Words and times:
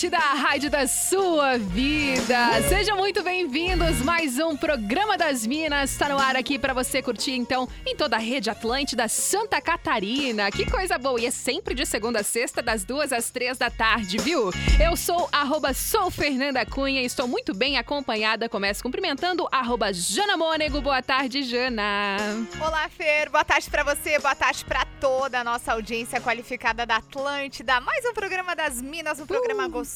A 0.00 0.06
Atlântida, 0.06 0.18
a 0.18 0.34
rádio 0.34 0.70
da 0.70 0.86
sua 0.86 1.58
vida. 1.58 2.62
Sejam 2.68 2.96
muito 2.96 3.22
bem-vindos. 3.22 4.00
Mais 4.00 4.38
um 4.38 4.56
programa 4.56 5.18
das 5.18 5.46
Minas 5.46 5.90
está 5.90 6.08
no 6.08 6.18
ar 6.18 6.36
aqui 6.36 6.58
para 6.58 6.72
você 6.72 7.02
curtir, 7.02 7.32
então, 7.32 7.68
em 7.84 7.94
toda 7.94 8.16
a 8.16 8.18
rede 8.18 8.48
Atlântida 8.48 9.08
Santa 9.08 9.60
Catarina. 9.60 10.50
Que 10.50 10.64
coisa 10.70 10.96
boa! 10.96 11.20
E 11.20 11.26
é 11.26 11.30
sempre 11.30 11.74
de 11.74 11.84
segunda 11.84 12.20
a 12.20 12.22
sexta, 12.22 12.62
das 12.62 12.82
duas 12.84 13.12
às 13.12 13.30
três 13.30 13.58
da 13.58 13.68
tarde, 13.68 14.16
viu? 14.18 14.50
Eu 14.82 14.96
sou 14.96 15.28
arroba 15.30 15.74
sou 15.74 16.10
Fernanda 16.10 16.64
Cunha 16.64 17.02
e 17.02 17.06
estou 17.06 17.28
muito 17.28 17.52
bem 17.52 17.76
acompanhada. 17.76 18.48
Começo 18.48 18.82
cumprimentando 18.82 19.46
arroba 19.52 19.92
Jana 19.92 20.36
Mônego. 20.36 20.80
Boa 20.80 21.02
tarde, 21.02 21.42
Jana. 21.42 22.16
Olá, 22.58 22.88
Fer. 22.88 23.28
Boa 23.28 23.44
tarde 23.44 23.68
pra 23.68 23.82
você, 23.82 24.18
boa 24.18 24.34
tarde 24.34 24.64
pra 24.64 24.86
toda 24.98 25.40
a 25.40 25.44
nossa 25.44 25.72
audiência 25.72 26.20
qualificada 26.20 26.86
da 26.86 26.96
Atlântida. 26.96 27.80
Mais 27.80 28.04
um 28.06 28.14
programa 28.14 28.56
das 28.56 28.80
Minas, 28.80 29.20
um 29.20 29.26
programa 29.26 29.68
gostoso, 29.68 29.89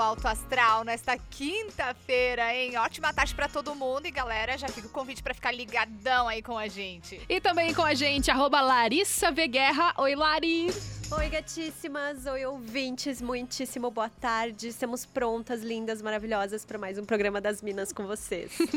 alto 0.00 0.26
astral, 0.26 0.84
nesta 0.84 1.16
quinta-feira, 1.16 2.54
hein? 2.54 2.76
Ótima 2.78 3.12
tarde 3.12 3.34
pra 3.34 3.48
todo 3.48 3.74
mundo 3.74 4.06
e, 4.06 4.10
galera, 4.10 4.58
já 4.58 4.68
fica 4.68 4.86
o 4.86 4.90
convite 4.90 5.22
pra 5.22 5.34
ficar 5.34 5.52
ligadão 5.52 6.28
aí 6.28 6.42
com 6.42 6.58
a 6.58 6.68
gente. 6.68 7.20
E 7.28 7.40
também 7.40 7.72
com 7.72 7.82
a 7.82 7.94
gente, 7.94 8.30
arroba 8.30 8.60
Larissa 8.60 9.30
V. 9.30 9.48
Guerra. 9.48 9.94
Oi, 9.98 10.14
Lari. 10.14 10.68
Oi, 11.12 11.28
gatíssimas! 11.28 12.24
Oi, 12.24 12.46
ouvintes! 12.46 13.20
Muitíssimo 13.20 13.90
boa 13.90 14.08
tarde! 14.08 14.68
Estamos 14.68 15.04
prontas, 15.04 15.60
lindas, 15.60 16.00
maravilhosas 16.00 16.64
para 16.64 16.78
mais 16.78 16.98
um 16.98 17.04
programa 17.04 17.40
das 17.40 17.60
Minas 17.60 17.92
com 17.92 18.06
vocês. 18.06 18.52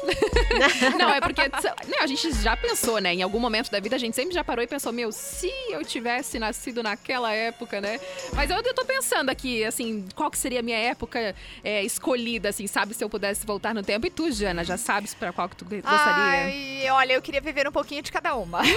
não, 0.98 1.12
é 1.12 1.22
porque 1.22 1.42
né, 1.42 1.98
a 2.00 2.08
gente 2.08 2.31
já 2.42 2.56
pensou, 2.56 3.00
né? 3.00 3.14
Em 3.14 3.22
algum 3.22 3.40
momento 3.40 3.72
da 3.72 3.80
vida 3.80 3.96
a 3.96 4.00
gente 4.00 4.16
sempre 4.16 4.34
já 4.34 4.44
parou 4.44 4.64
e 4.64 4.68
pensou, 4.68 4.92
meu, 4.92 5.12
se 5.12 5.52
eu 5.70 5.84
tivesse 5.84 6.40
nascido 6.40 6.84
naquela 6.84 7.34
época, 7.34 7.81
né? 7.81 8.00
Mas 8.34 8.50
eu, 8.50 8.58
eu 8.58 8.74
tô 8.74 8.86
pensando 8.86 9.30
aqui, 9.30 9.64
assim, 9.64 10.06
qual 10.16 10.31
que 10.31 10.38
seria 10.38 10.59
a 10.59 10.64
minha 10.64 10.78
época 10.78 11.36
é, 11.64 11.84
escolhida, 11.84 12.50
assim, 12.50 12.68
sabe? 12.68 12.94
Se 12.94 13.04
eu 13.04 13.09
pudesse 13.09 13.46
voltar 13.46 13.74
no 13.74 13.84
tempo. 13.84 14.08
E 14.08 14.09
tu, 14.09 14.31
Jana, 14.31 14.64
já 14.64 14.78
sabes 14.78 15.14
pra 15.14 15.31
qual 15.31 15.44
que 15.50 15.56
tu 15.56 15.66
gostaria? 15.66 16.45
Ai, 16.45 16.89
olha, 16.91 17.13
eu 17.13 17.22
queria 17.22 17.41
viver 17.41 17.67
um 17.67 17.72
pouquinho 17.72 18.01
de 18.01 18.11
cada 18.11 18.35
uma. 18.35 18.61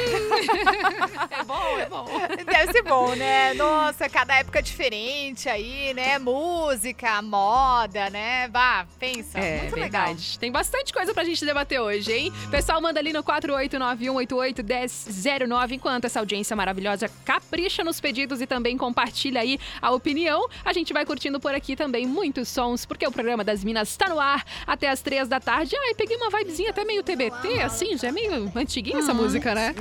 É 1.31 1.45
bom, 1.45 1.79
é 1.79 1.87
bom. 1.87 2.07
Deve 2.45 2.73
ser 2.73 2.83
bom, 2.83 3.15
né? 3.15 3.55
Nossa, 3.55 4.09
cada 4.09 4.37
época 4.39 4.63
diferente 4.63 5.49
aí, 5.49 5.93
né? 5.95 6.19
Música, 6.19 7.21
moda, 7.23 8.11
né? 8.11 8.49
Vá, 8.49 8.87
pensa. 8.99 9.39
É, 9.39 9.61
Muito 9.61 9.75
verdade. 9.75 10.11
legal. 10.11 10.39
Tem 10.41 10.51
bastante 10.51 10.93
coisa 10.93 11.13
pra 11.15 11.23
gente 11.25 11.45
debater 11.45 11.81
hoje, 11.81 12.13
hein? 12.13 12.33
Pessoal, 12.51 12.81
manda 12.81 12.99
ali 12.99 13.13
no 13.13 13.23
489-188-1009. 13.23 15.73
Enquanto 15.73 16.05
essa 16.07 16.19
audiência 16.21 16.57
maravilhosa 16.57 17.11
capricha 17.25 17.85
nos 17.85 18.01
pedidos 18.01 18.41
e 18.41 18.47
também 18.47 18.77
compartilha 18.77 19.41
aí 19.41 19.59
a 19.81 19.91
opinião, 19.91 20.49
a 20.65 20.73
gente 20.73 20.93
vai 20.93 21.05
curtindo 21.05 21.39
por 21.41 21.55
aqui 21.55 21.77
também 21.77 22.07
muitos 22.07 22.49
sons, 22.49 22.85
porque 22.87 23.07
o 23.07 23.13
programa 23.13 23.45
das 23.45 23.63
Minas 23.65 23.89
está 23.91 24.09
no 24.09 24.19
ar 24.21 24.45
até 24.67 24.89
as 24.89 25.01
três 25.03 25.29
da 25.29 25.41
tarde. 25.41 25.77
Ai, 25.77 25.95
peguei 25.95 26.17
uma 26.17 26.31
vibezinha 26.59 26.71
até 26.71 26.85
meio 26.85 27.03
TBT, 27.03 27.63
assim, 27.63 27.97
já 27.97 28.09
é 28.09 28.13
meio 28.13 28.51
antiguinha 28.55 28.99
essa 28.99 29.15
música, 29.15 29.55
né? 29.55 29.75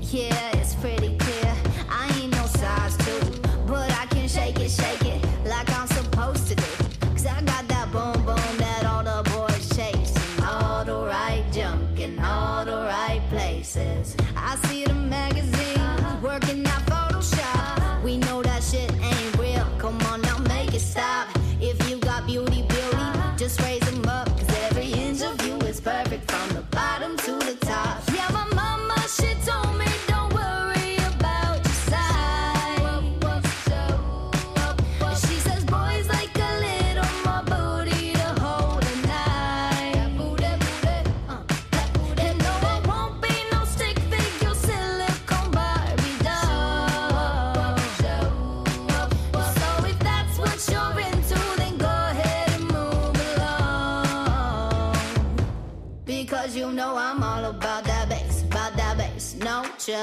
Yeah, 0.00 0.56
it's 0.56 0.74
pretty 0.76 1.16
clear. 1.18 1.54
I 1.90 2.08
ain't 2.18 2.34
no 2.34 2.46
size 2.48 2.96
two, 2.98 3.40
but 3.66 3.90
I 3.90 4.06
can 4.06 4.26
shake 4.26 4.58
it, 4.60 4.70
shake 4.70 5.04
it 5.04 5.20
like 5.44 5.68
I'm 5.70 5.86
supposed 5.88 6.48
to 6.48 6.54
do. 6.54 6.88
Cause 7.10 7.26
I 7.26 7.42
got 7.42 7.66
that 7.68 7.90
boom 7.92 8.24
boom 8.24 8.56
that 8.58 8.86
all 8.86 9.02
the 9.02 9.28
boys 9.30 9.68
chase. 9.76 10.14
All 10.42 10.84
the 10.84 11.06
right 11.06 11.44
junk 11.52 11.98
in 11.98 12.18
all 12.20 12.64
the 12.64 12.76
right 12.76 13.20
places. 13.28 14.16
Stop. 20.98 21.37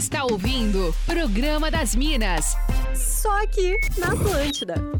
está 0.00 0.24
ouvindo 0.24 0.94
Programa 1.04 1.70
das 1.70 1.94
Minas. 1.94 2.56
Só 2.94 3.42
aqui 3.42 3.76
na 3.98 4.14
Atlântida. 4.14 4.99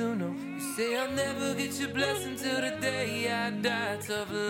You 0.00 0.60
say 0.76 0.96
I'll 0.96 1.12
never 1.12 1.54
get 1.54 1.78
your 1.78 1.90
blessing 1.90 2.34
till 2.34 2.58
the 2.58 2.74
day 2.80 3.30
I 3.30 3.50
die. 3.50 3.98
Tough 3.98 4.32
luck, 4.32 4.49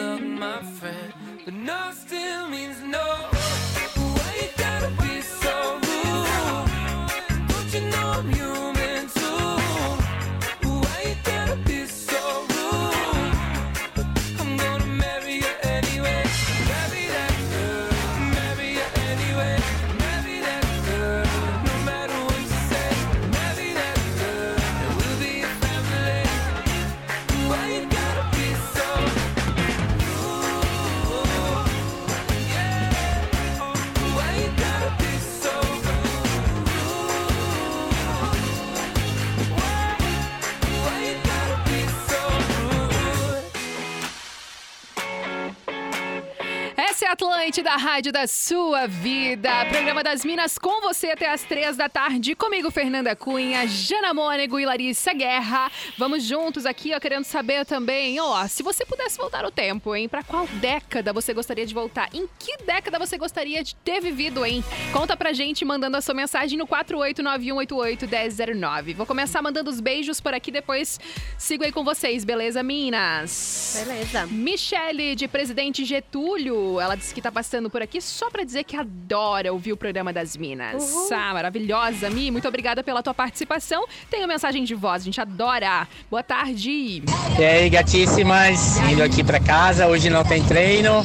Atlântida, 47.21 47.77
rádio 47.77 48.11
da 48.11 48.27
sua 48.27 48.87
vida. 48.87 49.51
Programa 49.67 50.03
das 50.03 50.25
Minas 50.25 50.57
com 50.57 50.81
você 50.81 51.11
até 51.11 51.31
as 51.31 51.43
três 51.43 51.77
da 51.77 51.87
tarde. 51.87 52.35
Comigo, 52.35 52.71
Fernanda 52.71 53.15
Cunha, 53.15 53.69
Jana 53.69 54.15
Mônego 54.15 54.59
e 54.59 54.65
Larissa 54.65 55.13
Guerra. 55.13 55.71
Vamos 55.99 56.25
juntos 56.25 56.65
aqui, 56.65 56.95
ó, 56.95 56.99
querendo 56.99 57.25
saber 57.25 57.67
também, 57.67 58.19
ó, 58.19 58.49
se 58.49 58.63
você 58.63 58.87
pudesse 58.87 59.19
voltar 59.19 59.45
o 59.45 59.51
tempo, 59.51 59.95
hein? 59.95 60.09
Pra 60.09 60.23
qual 60.23 60.47
década 60.47 61.13
você 61.13 61.35
gostaria 61.35 61.67
de 61.67 61.75
voltar? 61.75 62.09
Em 62.15 62.27
que 62.39 62.57
década 62.65 62.99
você 62.99 63.19
gostaria 63.19 63.63
de 63.63 63.77
ter 63.77 64.01
vivido, 64.01 64.43
hein? 64.43 64.65
Conta 64.91 65.15
pra 65.15 65.35
gente 65.35 65.63
mandando 65.63 65.99
a 65.99 66.01
sua 66.01 66.15
mensagem 66.15 66.57
no 66.57 66.67
48918811009. 66.67 68.95
Vou 68.95 69.05
começar 69.05 69.43
mandando 69.43 69.69
os 69.69 69.79
beijos 69.79 70.23
por 70.23 70.33
aqui, 70.33 70.51
depois 70.51 70.99
sigo 71.37 71.65
aí 71.65 71.73
com 71.73 71.85
vocês, 71.85 72.25
beleza, 72.25 72.63
Minas? 72.63 73.85
Beleza. 73.85 74.27
Michele, 74.27 75.15
de 75.15 75.29
Presidente 75.29 75.85
Getúlio, 75.85 76.81
ela 76.81 76.95
disse 76.95 77.10
que 77.13 77.21
tá 77.21 77.31
passando 77.31 77.71
por 77.71 77.83
aqui 77.83 78.01
só 78.01 78.31
pra 78.31 78.45
dizer 78.45 78.65
que 78.65 78.77
adora 78.77 79.53
ouvir 79.53 79.73
o 79.73 79.77
programa 79.77 80.13
das 80.13 80.37
Minas. 80.37 81.11
Ah, 81.13 81.35
maravilhosa, 81.35 82.09
Mi. 82.11 82.31
Muito 82.31 82.47
obrigada 82.47 82.83
pela 82.83 83.03
tua 83.03 83.15
participação. 83.15 83.85
Tem 84.11 84.21
uma 84.21 84.29
mensagem 84.29 84.65
de 84.65 84.75
voz, 84.75 85.03
a 85.03 85.05
gente 85.05 85.21
adora. 85.21 85.87
Boa 86.11 86.23
tarde. 86.23 87.03
E 87.39 87.45
aí, 87.45 87.69
gatíssimas, 87.69 88.79
indo 88.91 89.03
aqui 89.03 89.23
pra 89.23 89.41
casa. 89.41 89.87
Hoje 89.87 90.09
não 90.11 90.25
tem 90.25 90.43
treino. 90.45 91.05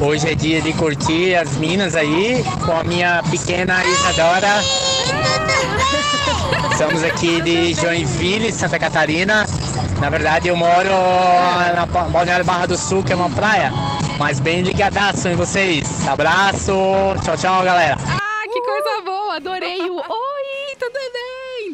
Hoje 0.00 0.28
é 0.28 0.34
dia 0.34 0.60
de 0.60 0.72
curtir 0.72 1.34
as 1.34 1.56
minas 1.56 1.94
aí 1.94 2.42
com 2.64 2.72
a 2.72 2.84
minha 2.84 3.22
pequena 3.30 3.84
Isadora. 3.84 4.93
Estamos 6.72 7.04
aqui 7.04 7.40
de 7.40 7.74
Joinville, 7.74 8.52
Santa 8.52 8.78
Catarina. 8.78 9.46
Na 10.00 10.10
verdade, 10.10 10.48
eu 10.48 10.56
moro 10.56 10.90
na 11.74 11.86
Balneário 11.86 12.44
Barra 12.44 12.66
do 12.66 12.76
Sul, 12.76 13.02
que 13.02 13.12
é 13.12 13.16
uma 13.16 13.30
praia, 13.30 13.72
mas 14.18 14.40
bem 14.40 14.62
ligadaço 14.62 15.28
em 15.28 15.36
vocês. 15.36 16.06
Abraço, 16.06 16.72
tchau, 17.24 17.36
tchau, 17.36 17.62
galera. 17.64 17.96
Ah, 18.06 18.42
que 18.52 18.60
coisa 18.60 19.02
boa. 19.04 19.36
Adorei 19.36 19.80
o 19.88 19.96
Oi, 19.96 20.76
tudo 20.78 20.92
bem? 21.12 21.23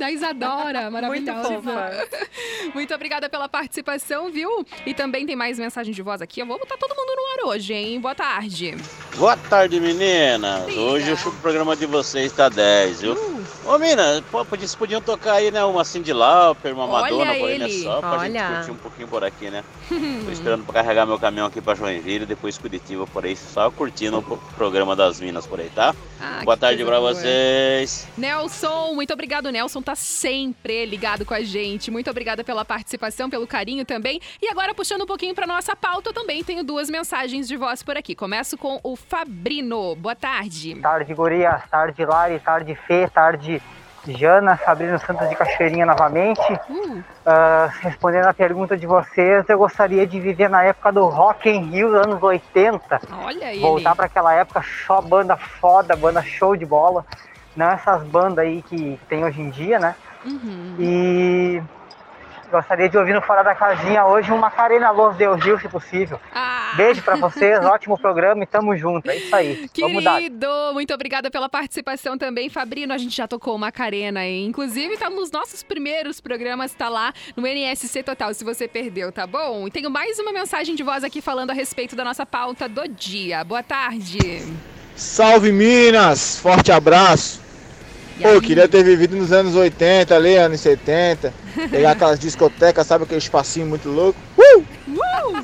Linda, 0.00 0.10
Isadora, 0.10 0.90
maravilhosa. 0.90 1.42
fofa. 1.42 2.08
Muito 2.74 2.94
obrigada 2.94 3.28
pela 3.28 3.48
participação, 3.48 4.30
viu? 4.30 4.64
E 4.86 4.94
também 4.94 5.26
tem 5.26 5.36
mais 5.36 5.58
mensagem 5.58 5.92
de 5.92 6.02
voz 6.02 6.22
aqui. 6.22 6.40
Eu 6.40 6.46
vou 6.46 6.58
botar 6.58 6.76
todo 6.78 6.94
mundo 6.96 7.12
no 7.14 7.48
ar 7.48 7.54
hoje, 7.54 7.74
hein? 7.74 8.00
Boa 8.00 8.14
tarde. 8.14 8.76
Boa 9.16 9.36
tarde, 9.36 9.78
meninas. 9.78 10.74
Hoje 10.74 11.12
o 11.12 11.32
programa 11.42 11.76
de 11.76 11.86
vocês 11.86 12.32
tá 12.32 12.48
10, 12.48 13.02
viu? 13.02 13.12
Uh, 13.12 13.39
Ô, 13.64 13.78
mina, 13.78 14.24
pô, 14.32 14.42
vocês 14.42 14.74
podiam 14.74 15.00
tocar 15.02 15.34
aí, 15.34 15.50
né? 15.50 15.62
Uma 15.64 15.84
Cindy 15.84 16.12
Lauper, 16.12 16.72
uma 16.74 16.86
Olha 16.86 17.02
Madonna, 17.14 17.34
por 17.34 17.48
aí, 17.48 17.58
né? 17.58 17.68
Só 17.68 18.00
pra 18.00 18.10
Olha. 18.12 18.26
gente 18.26 18.54
curtir 18.56 18.70
um 18.70 18.76
pouquinho 18.76 19.06
por 19.08 19.22
aqui, 19.22 19.50
né? 19.50 19.62
Tô 20.24 20.30
esperando 20.32 20.64
pra 20.64 20.74
carregar 20.82 21.04
meu 21.06 21.18
caminhão 21.18 21.46
aqui 21.46 21.60
pra 21.60 21.74
Joinville, 21.74 22.24
depois 22.26 22.56
Curitiba, 22.56 23.06
por 23.06 23.24
aí, 23.24 23.36
só 23.36 23.70
curtindo 23.70 24.18
o 24.18 24.22
pro- 24.22 24.38
programa 24.56 24.96
das 24.96 25.20
minas 25.20 25.46
por 25.46 25.60
aí, 25.60 25.68
tá? 25.74 25.94
ah, 26.20 26.40
Boa 26.42 26.56
tarde 26.56 26.82
pra 26.84 26.98
boa. 26.98 27.12
vocês. 27.14 28.08
Nelson, 28.16 28.94
muito 28.94 29.12
obrigado. 29.12 29.50
Nelson 29.52 29.82
tá 29.82 29.94
sempre 29.94 30.86
ligado 30.86 31.24
com 31.26 31.34
a 31.34 31.42
gente. 31.42 31.90
Muito 31.90 32.10
obrigada 32.10 32.42
pela 32.42 32.64
participação, 32.64 33.28
pelo 33.28 33.46
carinho 33.46 33.84
também. 33.84 34.20
E 34.40 34.48
agora, 34.48 34.74
puxando 34.74 35.02
um 35.02 35.06
pouquinho 35.06 35.34
pra 35.34 35.46
nossa 35.46 35.76
pauta, 35.76 36.08
eu 36.08 36.14
também 36.14 36.42
tenho 36.42 36.64
duas 36.64 36.88
mensagens 36.88 37.46
de 37.46 37.56
voz 37.58 37.82
por 37.82 37.96
aqui. 37.96 38.14
Começo 38.14 38.56
com 38.56 38.80
o 38.82 38.96
Fabrino. 38.96 39.94
Boa 39.96 40.16
tarde. 40.16 40.74
Tarde, 40.76 41.12
Gurias. 41.14 41.62
Tarde, 41.70 42.04
Lari. 42.04 42.38
Tarde, 42.40 42.74
Fê. 42.86 43.06
Tarde, 43.08 43.49
Jana. 44.06 44.58
Sabrina 44.64 44.98
Santos 44.98 45.28
de 45.28 45.36
Cachoeirinha 45.36 45.86
novamente. 45.86 46.52
Uh, 46.70 47.68
respondendo 47.80 48.26
a 48.26 48.34
pergunta 48.34 48.76
de 48.76 48.86
vocês, 48.86 49.48
eu 49.48 49.58
gostaria 49.58 50.06
de 50.06 50.18
viver 50.20 50.48
na 50.48 50.62
época 50.62 50.92
do 50.92 51.06
Rock 51.06 51.48
in 51.48 51.70
Rio, 51.70 51.94
anos 51.94 52.22
80. 52.22 53.00
olha 53.24 53.52
ele. 53.52 53.60
Voltar 53.60 53.94
para 53.94 54.06
aquela 54.06 54.34
época 54.34 54.62
só 54.86 55.00
banda 55.00 55.36
foda, 55.36 55.96
banda 55.96 56.22
show 56.22 56.56
de 56.56 56.66
bola. 56.66 57.04
Não 57.56 57.66
essas 57.66 58.02
bandas 58.04 58.38
aí 58.38 58.62
que 58.62 58.98
tem 59.08 59.24
hoje 59.24 59.40
em 59.40 59.50
dia, 59.50 59.78
né? 59.78 59.94
Uhum. 60.24 60.76
E 60.78 61.62
gostaria 62.50 62.88
de 62.88 62.98
ouvir 62.98 63.14
no 63.14 63.22
Fora 63.22 63.42
da 63.42 63.54
Casinha 63.54 64.04
hoje 64.04 64.30
uma 64.30 64.50
Macarena 64.50 64.90
Los 64.90 65.16
Deus 65.16 65.42
Gil, 65.42 65.58
se 65.58 65.68
possível. 65.68 66.20
Ah, 66.34 66.72
Beijo 66.76 67.02
pra 67.02 67.16
vocês, 67.16 67.64
ótimo 67.64 67.98
programa 67.98 68.42
e 68.42 68.46
tamo 68.46 68.76
junto. 68.76 69.08
É 69.08 69.16
isso 69.16 69.34
aí. 69.34 69.68
Querido, 69.72 70.48
muito 70.72 70.92
obrigada 70.92 71.30
pela 71.30 71.48
participação 71.48 72.18
também. 72.18 72.50
Fabrino, 72.50 72.92
a 72.92 72.98
gente 72.98 73.16
já 73.16 73.28
tocou 73.28 73.56
Macarena, 73.56 74.24
hein? 74.24 74.46
Inclusive, 74.46 74.96
tá 74.96 75.08
nos 75.08 75.30
nossos 75.30 75.62
primeiros 75.62 76.20
programas, 76.20 76.74
tá 76.74 76.88
lá 76.88 77.12
no 77.36 77.46
NSC 77.46 78.02
Total, 78.02 78.34
se 78.34 78.44
você 78.44 78.66
perdeu, 78.66 79.12
tá 79.12 79.26
bom? 79.26 79.68
E 79.68 79.70
tenho 79.70 79.90
mais 79.90 80.18
uma 80.18 80.32
mensagem 80.32 80.74
de 80.74 80.82
voz 80.82 81.04
aqui 81.04 81.22
falando 81.22 81.50
a 81.50 81.54
respeito 81.54 81.94
da 81.94 82.04
nossa 82.04 82.26
pauta 82.26 82.68
do 82.68 82.86
dia. 82.88 83.44
Boa 83.44 83.62
tarde. 83.62 84.18
Salve 84.96 85.52
Minas! 85.52 86.38
Forte 86.40 86.70
abraço! 86.72 87.39
Pô, 88.20 88.28
eu 88.28 88.40
queria 88.42 88.68
ter 88.68 88.84
vivido 88.84 89.16
nos 89.16 89.32
anos 89.32 89.54
80 89.54 90.14
ali, 90.14 90.36
anos 90.36 90.60
70. 90.60 91.32
Pegar 91.70 91.92
aquelas 91.92 92.18
discotecas, 92.18 92.86
sabe 92.86 93.04
aquele 93.04 93.18
espacinho 93.18 93.66
muito 93.66 93.88
louco? 93.88 94.18
Uh! 94.38 94.64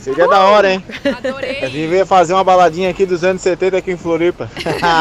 Seria 0.00 0.28
da 0.28 0.44
hora, 0.44 0.72
hein? 0.72 0.84
Adorei. 1.16 1.64
A 1.64 1.68
gente 1.68 1.86
veio 1.88 2.06
fazer 2.06 2.32
uma 2.32 2.44
baladinha 2.44 2.90
aqui 2.90 3.06
dos 3.06 3.24
anos 3.24 3.42
70 3.42 3.78
aqui 3.78 3.92
em 3.92 3.96
Floripa. 3.96 4.48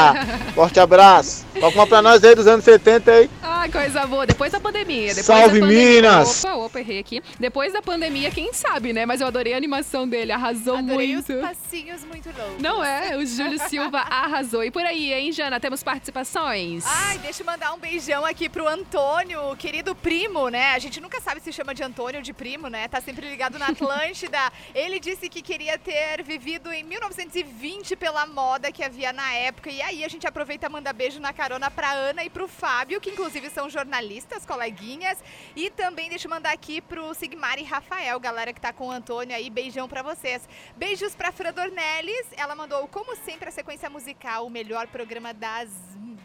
Forte 0.56 0.80
abraço! 0.80 1.46
Toca 1.60 1.76
uma 1.78 1.88
pra 1.88 2.02
nós 2.02 2.24
aí 2.24 2.34
dos 2.34 2.48
anos 2.48 2.64
70 2.64 3.12
aí. 3.12 3.30
Ah, 3.42 3.68
coisa 3.72 4.06
boa. 4.06 4.26
Depois 4.26 4.52
da 4.52 4.60
pandemia. 4.60 5.10
Depois 5.10 5.26
Salve, 5.26 5.60
da 5.60 5.68
pandemia... 5.68 6.02
Minas! 6.02 6.44
Opa, 6.44 6.56
opa, 6.56 6.80
errei 6.80 7.00
aqui. 7.00 7.22
Depois 7.40 7.74
da 7.74 7.82
pandemia, 7.82 8.32
quem 8.32 8.54
sabe, 8.54 8.94
né? 8.94 9.06
Mas 9.06 9.22
eu 9.22 9.28
adorei 9.28 9.54
a 9.54 9.58
animação 9.58 10.08
dele, 10.08 10.32
arrasou 10.32 10.78
Adorei 10.78 11.14
muito. 11.14 11.34
os 11.34 11.42
passinhos 11.42 12.04
muito 12.04 12.30
loucos. 12.38 12.62
Não 12.62 12.84
é? 12.84 13.18
O 13.18 13.26
Júlio 13.26 13.60
Silva 13.68 14.00
arrasou. 14.00 14.64
E 14.64 14.72
por 14.72 14.84
aí, 14.84 15.14
hein, 15.14 15.32
Jana? 15.32 15.60
Temos 15.60 15.84
participações? 15.84 16.84
Ai, 16.86 17.18
deixa 17.20 17.42
eu 17.42 17.46
mandar 17.46 17.65
um 17.74 17.80
beijão 17.80 18.26
aqui 18.26 18.50
pro 18.50 18.68
Antônio, 18.68 19.56
querido 19.58 19.96
primo, 19.96 20.50
né? 20.50 20.72
A 20.72 20.80
gente 20.80 21.00
nunca 21.00 21.22
sabe 21.22 21.40
se 21.42 21.52
chama 21.52 21.74
de 21.74 21.84
Antônio 21.84 22.20
ou 22.20 22.24
de 22.24 22.34
primo, 22.34 22.68
né? 22.68 22.88
Tá 22.88 23.00
sempre 23.00 23.28
ligado 23.28 23.58
na 23.58 23.68
Atlântida. 23.68 24.38
Ele 24.76 25.00
disse 25.00 25.30
que 25.30 25.42
queria 25.42 25.78
ter 25.78 26.22
vivido 26.24 26.72
em 26.72 26.84
1920 26.84 27.96
pela 27.96 28.26
moda 28.26 28.72
que 28.72 28.84
havia 28.84 29.14
na 29.14 29.34
época. 29.34 29.70
E 29.70 29.82
aí 29.82 30.04
a 30.04 30.08
gente 30.08 30.28
aproveita 30.28 30.68
e 30.68 30.70
manda 30.70 30.92
beijo 30.92 31.20
na 31.20 31.34
carona 31.34 31.72
pra 31.72 31.92
Ana 31.92 32.24
e 32.24 32.30
pro 32.30 32.48
Fábio, 32.48 33.00
que 33.00 33.12
inclusive 33.12 33.50
são 33.50 33.70
jornalistas, 33.70 34.46
coleguinhas. 34.46 35.24
E 35.56 35.70
também 35.70 36.10
deixa 36.10 36.28
eu 36.28 36.32
mandar 36.32 36.52
aqui 36.52 36.82
pro 36.82 37.14
Sigmar 37.14 37.58
e 37.58 37.64
Rafael, 37.64 38.20
galera 38.20 38.54
que 38.54 38.62
tá 38.62 38.74
com 38.74 38.88
o 38.88 38.92
Antônio 38.92 39.36
aí. 39.36 39.50
Beijão 39.50 39.88
pra 39.88 40.02
vocês. 40.02 40.48
Beijos 40.76 41.16
pra 41.16 41.32
Fran 41.32 41.54
Dornelles. 41.54 42.28
Ela 42.38 42.56
mandou, 42.56 42.88
como 42.88 43.16
sempre, 43.16 43.50
a 43.50 43.52
sequência 43.52 43.90
musical, 43.90 44.46
o 44.46 44.50
melhor 44.50 44.88
programa 44.88 45.34
das. 45.34 45.70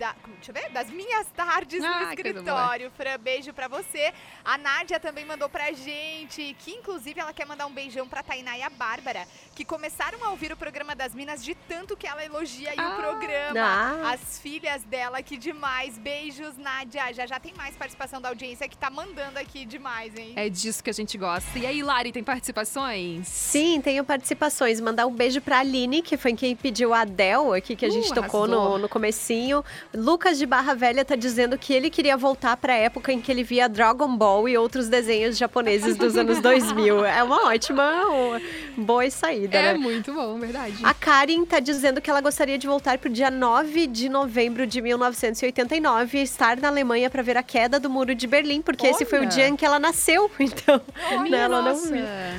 Da, 0.00 0.14
deixa 0.36 0.50
eu 0.50 0.54
ver, 0.54 0.70
das 0.70 0.88
minhas 0.88 1.26
tardes 1.36 1.84
Ah, 1.84 2.00
no 2.06 2.08
escritório. 2.08 2.90
Fran, 2.96 3.18
beijo 3.18 3.52
pra 3.52 3.68
você. 3.68 4.14
A 4.42 4.56
Nádia 4.56 4.98
também 4.98 5.26
mandou 5.26 5.46
pra 5.46 5.72
gente, 5.72 6.56
que 6.60 6.70
inclusive 6.70 7.20
ela 7.20 7.34
quer 7.34 7.46
mandar 7.46 7.66
um 7.66 7.70
beijão 7.70 8.08
pra 8.08 8.22
Tainá 8.22 8.56
e 8.56 8.62
a 8.62 8.70
Bárbara, 8.70 9.26
que 9.54 9.62
começaram 9.62 10.24
a 10.24 10.30
ouvir 10.30 10.52
o 10.52 10.56
programa 10.56 10.94
das 10.96 11.14
Minas 11.14 11.44
de 11.44 11.54
tanto 11.54 11.98
que 11.98 12.06
ela 12.06 12.24
elogia 12.24 12.70
aí 12.70 12.76
Ah. 12.78 12.88
o 12.88 12.96
programa. 12.96 13.60
Ah. 13.60 14.12
As 14.14 14.38
filhas 14.38 14.82
dela, 14.84 15.22
que 15.22 15.36
demais. 15.36 15.98
Beijos, 15.98 16.56
Nádia. 16.56 17.12
Já 17.12 17.26
já 17.26 17.38
tem 17.38 17.52
mais 17.54 17.76
participação 17.76 18.22
da 18.22 18.30
audiência 18.30 18.66
que 18.66 18.78
tá 18.78 18.88
mandando 18.88 19.38
aqui 19.38 19.66
demais, 19.66 20.16
hein? 20.16 20.32
É 20.34 20.48
disso 20.48 20.82
que 20.82 20.88
a 20.88 20.94
gente 20.94 21.18
gosta. 21.18 21.58
E 21.58 21.66
aí, 21.66 21.82
Lari, 21.82 22.10
tem 22.10 22.24
participações? 22.24 23.28
Sim, 23.28 23.82
tenho 23.82 24.02
participações. 24.02 24.80
Mandar 24.80 25.06
um 25.06 25.12
beijo 25.14 25.42
pra 25.42 25.58
Aline, 25.58 26.00
que 26.00 26.16
foi 26.16 26.32
quem 26.34 26.56
pediu 26.56 26.94
a 26.94 27.00
Adele 27.02 27.58
aqui, 27.58 27.76
que 27.76 27.84
a 27.84 27.88
Uh, 27.88 27.92
gente 27.92 28.14
tocou 28.14 28.44
arrasou. 28.44 28.70
no, 28.70 28.78
no 28.78 28.88
comecinho. 28.88 29.62
Lucas 29.92 30.38
de 30.38 30.46
Barra 30.46 30.72
Velha 30.74 31.04
tá 31.04 31.16
dizendo 31.16 31.58
que 31.58 31.72
ele 31.72 31.90
queria 31.90 32.16
voltar 32.16 32.56
pra 32.56 32.74
época 32.74 33.12
em 33.12 33.20
que 33.20 33.30
ele 33.32 33.42
via 33.42 33.68
Dragon 33.68 34.16
Ball 34.16 34.48
e 34.48 34.56
outros 34.56 34.88
desenhos 34.88 35.36
japoneses 35.36 35.96
dos 35.96 36.16
anos 36.16 36.38
2000. 36.42 37.04
É 37.04 37.22
uma 37.24 37.48
ótima, 37.48 38.06
uma 38.06 38.40
boa 38.76 39.10
saída, 39.10 39.58
É 39.58 39.72
né? 39.72 39.74
muito 39.78 40.12
bom, 40.14 40.38
verdade. 40.38 40.76
A 40.84 40.94
Karen 40.94 41.44
tá 41.44 41.58
dizendo 41.58 42.00
que 42.00 42.08
ela 42.08 42.20
gostaria 42.20 42.56
de 42.56 42.68
voltar 42.68 42.98
pro 42.98 43.10
dia 43.10 43.32
9 43.32 43.88
de 43.88 44.08
novembro 44.08 44.64
de 44.64 44.80
1989 44.80 46.18
e 46.18 46.22
estar 46.22 46.56
na 46.58 46.68
Alemanha 46.68 47.10
para 47.10 47.22
ver 47.22 47.36
a 47.36 47.42
queda 47.42 47.80
do 47.80 47.90
Muro 47.90 48.14
de 48.14 48.26
Berlim, 48.28 48.62
porque 48.62 48.86
esse 48.86 49.04
foi 49.04 49.18
o 49.18 49.22
Olha! 49.22 49.30
dia 49.30 49.48
em 49.48 49.56
que 49.56 49.64
ela 49.66 49.78
nasceu. 49.78 50.30
Então, 50.60 50.80
né, 51.28 51.38
ela 51.38 51.62
não. 51.62 51.80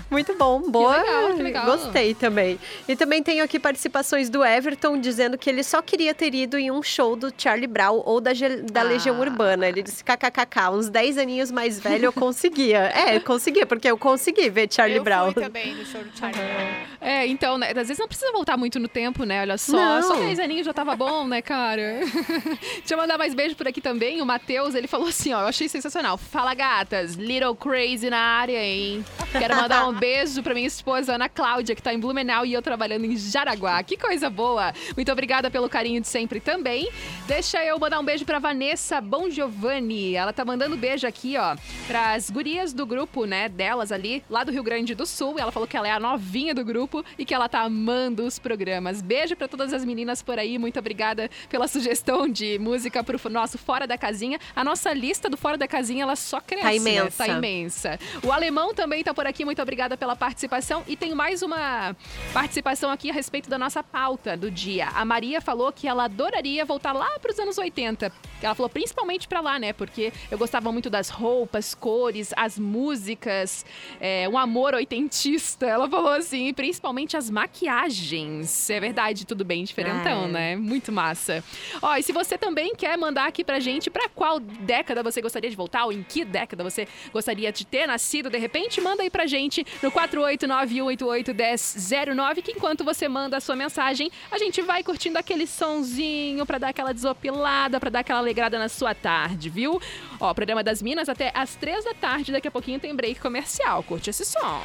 Muito 0.10 0.36
bom, 0.38 0.62
boa. 0.70 0.96
legal, 0.98 1.34
que 1.36 1.42
legal. 1.44 1.66
Gostei 1.66 2.14
também. 2.14 2.60
E 2.88 2.96
também 2.96 3.22
tenho 3.24 3.44
aqui 3.44 3.60
participações 3.60 4.30
do 4.30 4.44
Everton 4.46 5.00
dizendo 5.00 5.38
que 5.38 5.50
ele 5.50 5.64
só 5.64 5.82
queria 5.82 6.14
ter 6.14 6.34
ido 6.36 6.58
em 6.58 6.70
um 6.72 6.82
show 6.84 7.16
do 7.16 7.32
Charlie 7.42 7.68
Brown 7.68 8.02
ou 8.06 8.22
da, 8.22 8.34
Ge- 8.34 8.62
da 8.64 8.82
Ah. 8.82 8.84
Legião 8.84 9.20
Urbana. 9.20 9.68
Ele 9.68 9.82
disse 9.82 10.04
kkkk, 10.04 10.70
uns 10.72 10.90
10 10.90 11.18
aninhos 11.18 11.52
mais 11.52 11.80
velho 11.80 12.06
eu 12.06 12.14
conseguia. 12.14 12.92
é, 12.96 13.16
eu 13.16 13.22
conseguia, 13.22 13.66
porque 13.66 13.90
eu 13.90 13.98
consegui 13.98 14.50
ver 14.50 14.68
Charlie 14.72 14.98
eu 14.98 15.04
Brown. 15.04 15.32
fui 15.32 15.44
também 15.44 15.74
no 15.74 15.86
show 15.86 16.04
do 16.04 16.18
Charlie 16.18 16.40
Brown. 16.42 16.92
É, 17.04 17.26
então, 17.26 17.58
né, 17.58 17.70
às 17.70 17.74
vezes 17.88 17.98
não 17.98 18.08
precisa 18.08 18.32
voltar 18.32 18.56
muito 18.58 18.78
no 18.80 18.88
tempo, 18.88 19.24
né? 19.24 19.42
Olha 19.42 19.58
só, 19.58 19.76
Não. 19.76 20.04
só 20.04 20.16
10 20.18 20.38
aninhos 20.40 20.68
já 20.68 20.72
tava 20.72 20.96
bom, 20.96 21.26
né, 21.26 21.42
cara? 21.42 22.00
Deixa 22.78 22.94
eu 22.94 22.98
mandar 22.98 23.18
mais 23.18 23.34
beijo 23.34 23.56
por 23.56 23.68
aqui 23.68 23.82
também. 23.82 24.22
O 24.22 24.26
Matheus, 24.26 24.76
ele 24.76 24.88
falou 24.88 25.08
assim, 25.08 25.34
ó, 25.34 25.42
eu 25.42 25.48
achei 25.48 25.68
sensacional. 25.68 26.16
Fala, 26.16 26.54
gatas, 26.54 27.16
little 27.16 27.56
crazy 27.56 28.08
na 28.08 28.20
área, 28.20 28.64
hein? 28.64 29.04
Quero 29.32 29.56
mandar 29.56 29.88
um 29.88 29.94
beijo 29.94 30.44
pra 30.44 30.54
minha 30.54 30.68
esposa, 30.68 31.16
Ana 31.16 31.28
Cláudia, 31.28 31.74
que 31.76 31.82
tá 31.82 31.92
em 31.92 32.00
Blumenau 32.00 32.46
e 32.46 32.54
eu 32.54 32.62
trabalhando 32.62 33.06
em 33.06 33.18
Jaraguá. 33.18 33.82
Que 33.82 33.98
coisa 33.98 34.30
boa! 34.30 34.72
Muito 34.96 35.12
obrigada 35.12 35.50
pelo 35.50 35.68
carinho 35.68 36.00
de 36.02 36.08
sempre 36.08 36.40
também. 36.40 36.88
Deixa 37.32 37.64
eu 37.64 37.80
mandar 37.80 37.98
um 37.98 38.04
beijo 38.04 38.26
pra 38.26 38.40
Vanessa 38.40 39.00
Bon 39.00 39.30
Giovanni. 39.30 40.16
Ela 40.16 40.34
tá 40.34 40.44
mandando 40.44 40.76
beijo 40.76 41.08
aqui, 41.08 41.38
ó, 41.38 41.56
pras 41.88 42.30
gurias 42.30 42.74
do 42.74 42.86
grupo, 42.86 43.24
né, 43.24 43.48
delas 43.48 43.90
ali, 43.90 44.22
lá 44.30 44.44
do 44.44 44.52
Rio 44.52 44.62
Grande 44.62 44.94
do 44.94 45.06
Sul. 45.06 45.40
Ela 45.40 45.50
falou 45.50 45.66
que 45.66 45.78
ela 45.78 45.88
é 45.88 45.92
a 45.92 46.00
novinha 46.00 46.54
do 46.54 46.66
grupo 46.66 47.06
e 47.18 47.24
que 47.24 47.34
ela 47.34 47.48
tá 47.48 47.62
amando 47.62 48.26
os 48.26 48.38
programas. 48.38 49.02
Beijo 49.02 49.34
pra 49.38 49.48
todas 49.48 49.72
as 49.72 49.86
meninas 49.86 50.22
por 50.22 50.38
aí. 50.38 50.58
Muito 50.58 50.78
obrigada 50.78 51.30
pela 51.50 51.70
sugestão 51.70 52.28
de 52.28 52.60
música 52.60 53.02
pro 53.02 53.18
nosso 53.30 53.58
Fora 53.58 53.88
da 53.88 53.98
Casinha. 53.98 54.38
A 54.54 54.62
nossa 54.62 54.92
lista 54.92 55.30
do 55.30 55.38
Fora 55.38 55.58
da 55.58 55.70
Casinha, 55.70 56.04
ela 56.04 56.18
só 56.18 56.42
cresce, 56.42 56.64
Tá 56.64 56.70
né? 56.70 56.76
imensa. 56.76 57.26
Tá 57.26 57.28
imensa. 57.30 58.00
O 58.24 58.32
alemão 58.34 58.74
também 58.74 59.06
tá 59.06 59.14
por 59.14 59.26
aqui. 59.26 59.46
Muito 59.46 59.62
obrigada 59.62 59.96
pela 59.96 60.18
participação. 60.18 60.84
E 60.86 60.98
tem 60.98 61.16
mais 61.16 61.42
uma 61.42 61.96
participação 62.34 62.92
aqui 62.92 63.10
a 63.10 63.14
respeito 63.14 63.50
da 63.50 63.58
nossa 63.58 63.82
pauta 63.82 64.36
do 64.36 64.52
dia. 64.52 64.90
A 64.90 65.06
Maria 65.06 65.40
falou 65.40 65.72
que 65.72 65.88
ela 65.88 66.04
adoraria 66.04 66.66
voltar 66.66 66.92
lá 66.92 67.21
pros 67.22 67.40
anos 67.40 67.58
80. 67.58 68.12
Ela 68.42 68.56
falou 68.56 68.70
principalmente 68.70 69.28
pra 69.28 69.40
lá, 69.40 69.60
né? 69.60 69.74
Porque 69.74 70.12
eu 70.30 70.38
gostava 70.38 70.72
muito 70.72 70.90
das 70.90 71.10
roupas, 71.10 71.76
cores, 71.76 72.34
as 72.36 72.58
músicas, 72.58 73.66
é, 74.00 74.28
um 74.28 74.38
amor 74.38 74.74
oitentista. 74.74 75.66
Ela 75.66 75.90
falou 75.90 76.12
assim, 76.12 76.54
principalmente 76.54 77.16
as 77.16 77.30
maquiagens. 77.30 78.70
É 78.70 78.80
verdade, 78.80 79.26
tudo 79.26 79.46
bem 79.46 79.64
diferentão, 79.64 80.26
É. 80.26 80.28
né? 80.28 80.56
Muito 80.56 80.92
massa. 80.92 81.44
Ó, 81.82 81.96
e 81.96 82.04
se 82.04 82.12
você 82.12 82.38
também 82.38 82.74
quer 82.76 82.98
mandar 82.98 83.28
aqui 83.28 83.44
pra 83.44 83.60
gente 83.60 83.90
pra 83.90 84.10
qual 84.10 84.40
década 84.40 85.04
você 85.04 85.22
gostaria 85.22 85.50
de 85.50 85.56
voltar 85.56 85.86
ou 85.86 85.94
em 85.94 86.04
que 86.04 86.26
década 86.26 86.64
você 86.64 86.88
gostaria 87.14 87.52
de 87.52 87.66
ter 87.66 87.86
nascido 87.88 88.30
de 88.30 88.38
repente, 88.38 88.82
manda 88.82 89.04
aí 89.04 89.10
pra 89.10 89.26
gente 89.28 89.66
no 89.84 89.92
489-188-1009 89.92 92.42
que 92.42 92.52
enquanto 92.52 92.84
você 92.84 93.08
manda 93.08 93.38
a 93.38 93.40
sua 93.40 93.56
mensagem, 93.56 94.12
a 94.32 94.38
gente 94.38 94.62
vai 94.62 94.84
curtindo 94.84 95.18
aquele 95.18 95.46
sonzinho 95.48 96.46
pra 96.46 96.58
dar 96.58 96.70
aquela 96.70 96.94
desopilada 97.12 97.80
pra 97.80 97.90
dar 97.90 98.00
aquela 98.00 98.20
alegrada 98.20 98.58
na 98.58 98.70
sua 98.70 98.96
tarde, 98.96 99.50
viu? 99.50 99.80
Ó, 100.20 100.34
programa 100.34 100.64
das 100.64 100.82
Minas 100.82 101.10
até 101.10 101.32
às 101.36 101.56
três 101.56 101.84
da 101.84 101.94
tarde, 101.94 102.32
daqui 102.32 102.48
a 102.48 102.52
pouquinho 102.52 102.80
tem 102.80 102.96
break 102.96 103.20
comercial. 103.20 103.84
Curte 103.84 104.10
esse 104.10 104.26
som. 104.26 104.62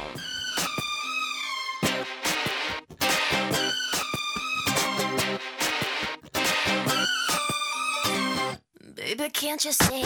Baby, 8.95 9.29
can't 9.31 9.65
you 9.65 9.71
see 9.71 10.03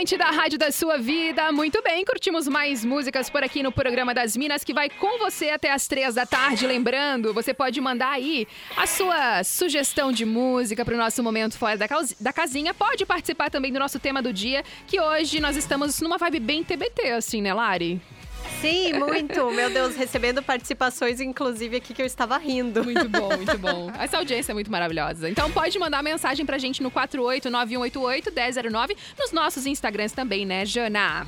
Essa 0.00 0.14
é 0.14 0.18
a 0.18 0.20
Atlântida, 0.20 0.24
a 0.24 0.30
rádio 0.30 0.58
da 0.58 0.72
sua 0.72 0.96
vida. 0.96 1.52
Muito 1.52 1.82
bem, 1.82 2.04
curtimos 2.06 2.48
mais 2.48 2.82
músicas 2.82 3.28
por 3.28 3.42
aqui 3.44 3.62
no 3.62 3.70
programa 3.70 4.14
das 4.14 4.34
Minas, 4.34 4.64
que 4.64 4.72
vai 4.72 4.88
com 4.88 5.18
você 5.18 5.50
até 5.50 5.70
as 5.70 5.86
três 5.86 6.14
da 6.14 6.24
tarde. 6.24 6.66
Lembrando, 6.66 7.34
você 7.34 7.52
pode 7.52 7.78
mandar 7.82 8.12
aí 8.12 8.48
a 8.78 8.86
sua 8.86 9.44
sugestão 9.44 10.10
de 10.10 10.24
música 10.24 10.86
para 10.86 10.94
o 10.94 10.96
nosso 10.96 11.22
momento 11.22 11.58
fora 11.58 11.76
da, 11.76 11.86
da 12.18 12.32
casinha. 12.32 12.72
Pode 12.72 13.04
participar 13.04 13.50
também 13.50 13.72
do 13.72 13.78
nosso 13.78 13.98
tema 13.98 14.22
do 14.22 14.32
dia, 14.32 14.64
que 14.86 14.98
hoje 14.98 15.38
nós 15.38 15.54
estamos 15.54 16.00
numa 16.00 16.16
vibe 16.16 16.40
bem 16.40 16.64
TBT, 16.64 17.10
assim, 17.10 17.42
né, 17.42 17.52
Lari? 17.52 18.00
Sim, 18.60 18.92
muito. 18.94 19.50
Meu 19.50 19.70
Deus, 19.70 19.94
recebendo 19.96 20.42
participações, 20.42 21.20
inclusive 21.20 21.76
aqui 21.76 21.94
que 21.94 22.02
eu 22.02 22.06
estava 22.06 22.36
rindo. 22.38 22.82
Muito 22.84 23.08
bom, 23.08 23.28
muito 23.36 23.58
bom. 23.58 23.90
Essa 23.98 24.18
audiência 24.18 24.52
é 24.52 24.54
muito 24.54 24.70
maravilhosa. 24.70 25.28
Então 25.30 25.50
pode 25.50 25.78
mandar 25.78 26.02
mensagem 26.02 26.44
pra 26.44 26.58
gente 26.58 26.82
no 26.82 26.90
4891881009, 26.90 28.96
nos 29.18 29.32
nossos 29.32 29.64
Instagrams 29.66 30.12
também, 30.12 30.44
né, 30.44 30.66
Jana? 30.66 31.26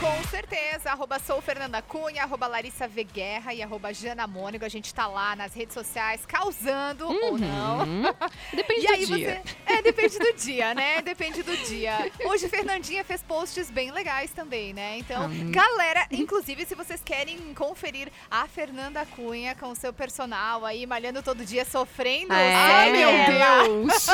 Com 0.00 0.22
certeza, 0.30 0.90
arroba 0.92 1.18
sou 1.18 1.42
Fernanda 1.42 1.82
Cunha, 1.82 2.22
arroba 2.22 2.46
Larissa 2.46 2.88
V 2.88 3.04
Guerra 3.04 3.52
e 3.52 3.62
arroba 3.62 3.92
Jana 3.92 4.26
Mônigo. 4.26 4.64
A 4.64 4.68
gente 4.68 4.94
tá 4.94 5.06
lá 5.06 5.36
nas 5.36 5.52
redes 5.52 5.74
sociais 5.74 6.24
causando 6.26 7.06
ou 7.06 7.36
não. 7.36 7.80
Uhum. 7.80 8.02
Depende 8.54 8.86
e 8.86 9.06
do 9.06 9.16
dia. 9.16 9.42
você. 9.44 9.56
É, 9.72 9.82
depende 9.82 10.18
do 10.18 10.32
dia, 10.32 10.74
né? 10.74 11.02
Depende 11.02 11.42
do 11.42 11.56
dia. 11.58 12.10
Hoje 12.24 12.48
Fernandinha 12.48 13.04
fez 13.04 13.22
posts 13.22 13.70
bem 13.70 13.90
legais 13.90 14.30
também, 14.32 14.72
né? 14.72 14.96
Então, 14.98 15.26
Hum. 15.26 15.50
galera, 15.52 16.06
inclusive, 16.10 16.64
se 16.64 16.74
vocês 16.74 17.02
querem 17.04 17.52
conferir 17.54 18.08
a 18.30 18.46
Fernanda 18.48 19.06
Cunha 19.14 19.54
com 19.54 19.68
o 19.68 19.76
seu 19.76 19.92
personal 19.92 20.64
aí, 20.64 20.86
malhando 20.86 21.22
todo 21.22 21.44
dia, 21.44 21.64
sofrendo. 21.64 22.32
É. 22.32 22.54
Ai, 22.54 22.92
meu 22.92 23.08
ela. 23.10 23.64
Deus! 23.64 24.06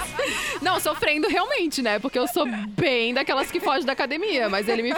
Não, 0.62 0.80
sofrendo 0.80 1.28
realmente, 1.28 1.82
né? 1.82 1.98
Porque 1.98 2.18
eu 2.18 2.26
sou 2.26 2.46
bem 2.68 3.12
daquelas 3.14 3.50
que 3.50 3.60
fogem 3.60 3.84
da 3.84 3.92
academia, 3.92 4.48
mas 4.48 4.68
ele 4.68 4.82
me 4.82 4.94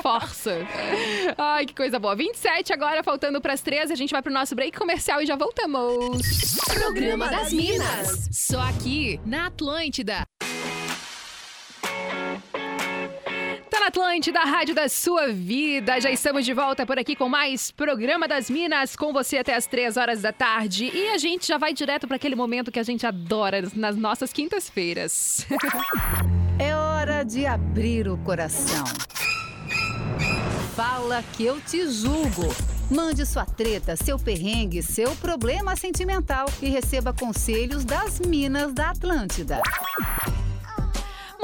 Ai, 1.36 1.66
que 1.66 1.74
coisa 1.74 1.98
boa. 1.98 2.14
27 2.14 2.72
agora, 2.72 3.02
faltando 3.02 3.40
pras 3.40 3.60
13, 3.60 3.92
a 3.92 3.96
gente 3.96 4.10
vai 4.10 4.22
pro 4.22 4.32
nosso 4.32 4.54
break 4.54 4.76
comercial 4.78 5.20
e 5.22 5.26
já 5.26 5.36
voltamos. 5.36 6.56
Programa 6.72 7.28
das 7.28 7.52
Minas. 7.52 8.28
Só 8.30 8.60
aqui, 8.60 9.20
na 9.24 9.46
Atlântida. 9.46 10.26
Tá 13.70 13.80
na 13.80 13.86
Atlântida, 13.86 14.40
a 14.40 14.44
rádio 14.44 14.74
da 14.74 14.88
sua 14.88 15.28
vida. 15.28 16.00
Já 16.00 16.10
estamos 16.10 16.44
de 16.44 16.52
volta 16.52 16.84
por 16.84 16.98
aqui 16.98 17.14
com 17.14 17.28
mais 17.28 17.70
Programa 17.70 18.26
das 18.26 18.50
Minas, 18.50 18.96
com 18.96 19.12
você 19.12 19.38
até 19.38 19.54
as 19.54 19.66
3 19.66 19.96
horas 19.96 20.22
da 20.22 20.32
tarde. 20.32 20.90
E 20.92 21.08
a 21.08 21.18
gente 21.18 21.46
já 21.46 21.56
vai 21.56 21.72
direto 21.72 22.06
para 22.06 22.16
aquele 22.16 22.34
momento 22.34 22.70
que 22.70 22.78
a 22.78 22.82
gente 22.82 23.06
adora 23.06 23.62
nas 23.74 23.96
nossas 23.96 24.32
quintas-feiras. 24.32 25.46
É 26.62 26.76
hora 26.76 27.24
de 27.24 27.46
abrir 27.46 28.06
o 28.06 28.18
coração. 28.18 28.84
Fala 30.80 31.22
que 31.34 31.44
eu 31.44 31.60
te 31.60 31.86
julgo. 31.90 32.48
Mande 32.90 33.26
sua 33.26 33.44
treta, 33.44 33.96
seu 33.96 34.18
perrengue, 34.18 34.82
seu 34.82 35.14
problema 35.16 35.76
sentimental 35.76 36.46
e 36.62 36.70
receba 36.70 37.12
conselhos 37.12 37.84
das 37.84 38.18
Minas 38.18 38.72
da 38.72 38.88
Atlântida. 38.88 39.60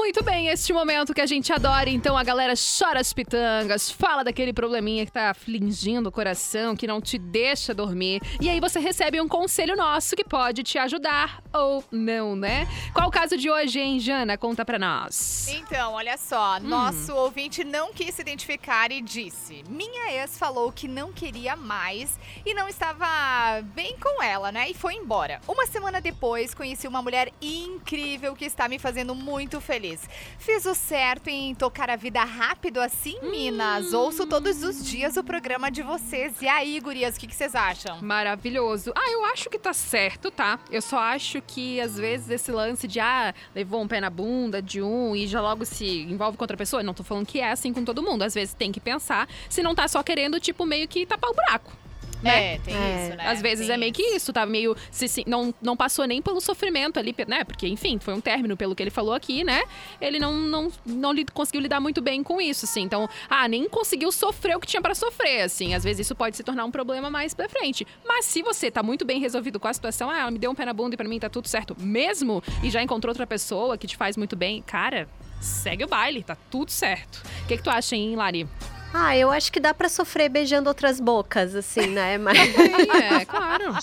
Muito 0.07 0.23
bem, 0.23 0.47
este 0.47 0.71
momento 0.71 1.13
que 1.13 1.19
a 1.19 1.25
gente 1.25 1.51
adora, 1.51 1.89
então 1.89 2.17
a 2.17 2.23
galera 2.23 2.53
chora 2.55 3.01
as 3.01 3.11
pitangas, 3.11 3.91
fala 3.91 4.23
daquele 4.23 4.53
probleminha 4.53 5.05
que 5.05 5.11
tá 5.11 5.31
afligindo 5.31 6.07
o 6.07 6.11
coração, 6.13 6.77
que 6.77 6.87
não 6.87 7.01
te 7.01 7.17
deixa 7.17 7.73
dormir. 7.73 8.21
E 8.39 8.49
aí 8.49 8.57
você 8.61 8.79
recebe 8.79 9.19
um 9.19 9.27
conselho 9.27 9.75
nosso 9.75 10.15
que 10.15 10.23
pode 10.23 10.63
te 10.63 10.77
ajudar 10.77 11.43
ou 11.53 11.83
não, 11.91 12.37
né? 12.37 12.65
Qual 12.93 13.09
o 13.09 13.11
caso 13.11 13.35
de 13.35 13.49
hoje, 13.49 13.81
hein, 13.81 13.99
Jana? 13.99 14.37
Conta 14.37 14.63
pra 14.63 14.79
nós. 14.79 15.49
Então, 15.49 15.91
olha 15.91 16.17
só, 16.17 16.57
nosso 16.57 17.13
ouvinte 17.13 17.65
não 17.65 17.91
quis 17.91 18.15
se 18.15 18.21
identificar 18.21 18.89
e 18.93 19.01
disse: 19.01 19.61
Minha 19.67 20.13
ex 20.13 20.37
falou 20.37 20.71
que 20.71 20.87
não 20.87 21.11
queria 21.11 21.57
mais 21.57 22.17
e 22.45 22.53
não 22.53 22.69
estava 22.69 23.61
bem 23.75 23.97
com 23.99 24.23
ela, 24.23 24.53
né? 24.53 24.69
E 24.69 24.73
foi 24.73 24.93
embora. 24.93 25.41
Uma 25.45 25.67
semana 25.67 25.99
depois, 25.99 26.53
conheci 26.53 26.87
uma 26.87 27.01
mulher 27.01 27.29
incrível 27.41 28.33
que 28.37 28.45
está 28.45 28.69
me 28.69 28.79
fazendo 28.79 29.13
muito 29.13 29.59
feliz. 29.59 29.96
Fiz 30.37 30.65
o 30.65 30.75
certo 30.75 31.29
em 31.29 31.53
tocar 31.53 31.89
a 31.89 31.95
vida 31.95 32.23
rápido 32.23 32.79
assim, 32.79 33.17
Minas. 33.21 33.93
Ouço 33.93 34.25
todos 34.25 34.63
os 34.63 34.85
dias 34.85 35.17
o 35.17 35.23
programa 35.23 35.69
de 35.69 35.81
vocês. 35.81 36.41
E 36.41 36.47
aí, 36.47 36.79
gurias, 36.79 37.15
o 37.15 37.19
que, 37.19 37.27
que 37.27 37.35
vocês 37.35 37.55
acham? 37.55 38.01
Maravilhoso. 38.01 38.91
Ah, 38.95 39.11
eu 39.11 39.25
acho 39.25 39.49
que 39.49 39.59
tá 39.59 39.73
certo, 39.73 40.29
tá? 40.31 40.59
Eu 40.71 40.81
só 40.81 40.99
acho 40.99 41.41
que 41.41 41.79
às 41.81 41.97
vezes 41.97 42.29
esse 42.29 42.51
lance 42.51 42.87
de 42.87 42.99
ah, 42.99 43.33
levou 43.55 43.81
um 43.81 43.87
pé 43.87 43.99
na 43.99 44.09
bunda 44.09 44.61
de 44.61 44.81
um 44.81 45.15
e 45.15 45.27
já 45.27 45.41
logo 45.41 45.65
se 45.65 46.03
envolve 46.03 46.37
com 46.37 46.43
outra 46.43 46.57
pessoa, 46.57 46.83
não 46.83 46.93
tô 46.93 47.03
falando 47.03 47.25
que 47.25 47.39
é 47.39 47.51
assim 47.51 47.73
com 47.73 47.83
todo 47.83 48.03
mundo. 48.03 48.23
Às 48.23 48.33
vezes 48.33 48.53
tem 48.53 48.71
que 48.71 48.79
pensar 48.79 49.27
se 49.49 49.61
não 49.61 49.73
tá 49.73 49.87
só 49.87 50.03
querendo, 50.03 50.39
tipo, 50.39 50.65
meio 50.65 50.87
que 50.87 51.05
tapar 51.05 51.29
o 51.29 51.33
buraco. 51.33 51.86
Né? 52.21 52.55
É, 52.55 52.57
tem 52.59 52.75
É. 52.75 53.07
isso, 53.07 53.15
né? 53.17 53.27
Às 53.27 53.41
vezes 53.41 53.67
Tem 53.67 53.75
é 53.75 53.77
meio 53.77 53.93
que 53.93 54.01
isso, 54.01 54.33
tá 54.33 54.45
meio. 54.45 54.75
Se, 54.89 55.07
se- 55.07 55.23
não, 55.27 55.53
não 55.61 55.77
passou 55.77 56.05
nem 56.05 56.21
pelo 56.21 56.41
sofrimento 56.41 56.97
ali, 56.99 57.15
né? 57.27 57.43
Porque, 57.43 57.67
enfim, 57.67 57.99
foi 57.99 58.13
um 58.13 58.21
término 58.21 58.57
pelo 58.57 58.75
que 58.75 58.81
ele 58.81 58.89
falou 58.89 59.13
aqui, 59.13 59.43
né? 59.43 59.63
Ele 60.01 60.17
não, 60.19 60.33
não, 60.33 60.71
não 60.85 61.11
li- 61.11 61.25
conseguiu 61.33 61.61
lidar 61.61 61.79
muito 61.79 62.01
bem 62.01 62.23
com 62.23 62.41
isso, 62.41 62.65
assim. 62.65 62.81
Então, 62.81 63.07
ah, 63.29 63.47
nem 63.47 63.69
conseguiu 63.69 64.11
sofrer 64.11 64.55
o 64.57 64.59
que 64.59 64.65
tinha 64.67 64.81
pra 64.81 64.95
sofrer, 64.95 65.41
assim. 65.41 65.73
Às 65.75 65.83
vezes 65.83 66.05
isso 66.07 66.15
pode 66.15 66.35
se 66.35 66.43
tornar 66.43 66.65
um 66.65 66.71
problema 66.71 67.09
mais 67.09 67.33
pra 67.33 67.47
frente. 67.47 67.85
Mas 68.05 68.25
se 68.25 68.41
você 68.41 68.71
tá 68.71 68.81
muito 68.81 69.05
bem 69.05 69.19
resolvido 69.19 69.59
com 69.59 69.67
a 69.67 69.73
situação, 69.73 70.09
ah, 70.09 70.19
ela 70.19 70.31
me 70.31 70.39
deu 70.39 70.49
um 70.51 70.55
pé 70.55 70.65
na 70.65 70.73
bunda 70.73 70.95
e 70.95 70.97
pra 70.97 71.07
mim 71.07 71.19
tá 71.19 71.29
tudo 71.29 71.47
certo 71.47 71.75
mesmo, 71.79 72.41
e 72.63 72.69
já 72.71 72.81
encontrou 72.81 73.11
outra 73.11 73.27
pessoa 73.27 73.77
que 73.77 73.85
te 73.87 73.95
faz 73.95 74.17
muito 74.17 74.35
bem, 74.35 74.61
cara. 74.63 75.07
Segue 75.39 75.83
o 75.83 75.87
baile, 75.87 76.23
tá 76.23 76.35
tudo 76.49 76.71
certo. 76.71 77.23
O 77.43 77.47
que, 77.47 77.57
que 77.57 77.63
tu 77.63 77.69
acha, 77.69 77.95
hein, 77.95 78.15
Lari? 78.15 78.47
Ah, 78.93 79.15
eu 79.15 79.29
acho 79.31 79.51
que 79.51 79.59
dá 79.59 79.73
pra 79.73 79.89
sofrer 79.89 80.27
beijando 80.29 80.69
outras 80.69 80.99
bocas, 80.99 81.53
assim, 81.55 81.87
né? 81.87 82.17
Mas, 82.17 82.37
É, 82.39 83.25
claro. 83.25 83.73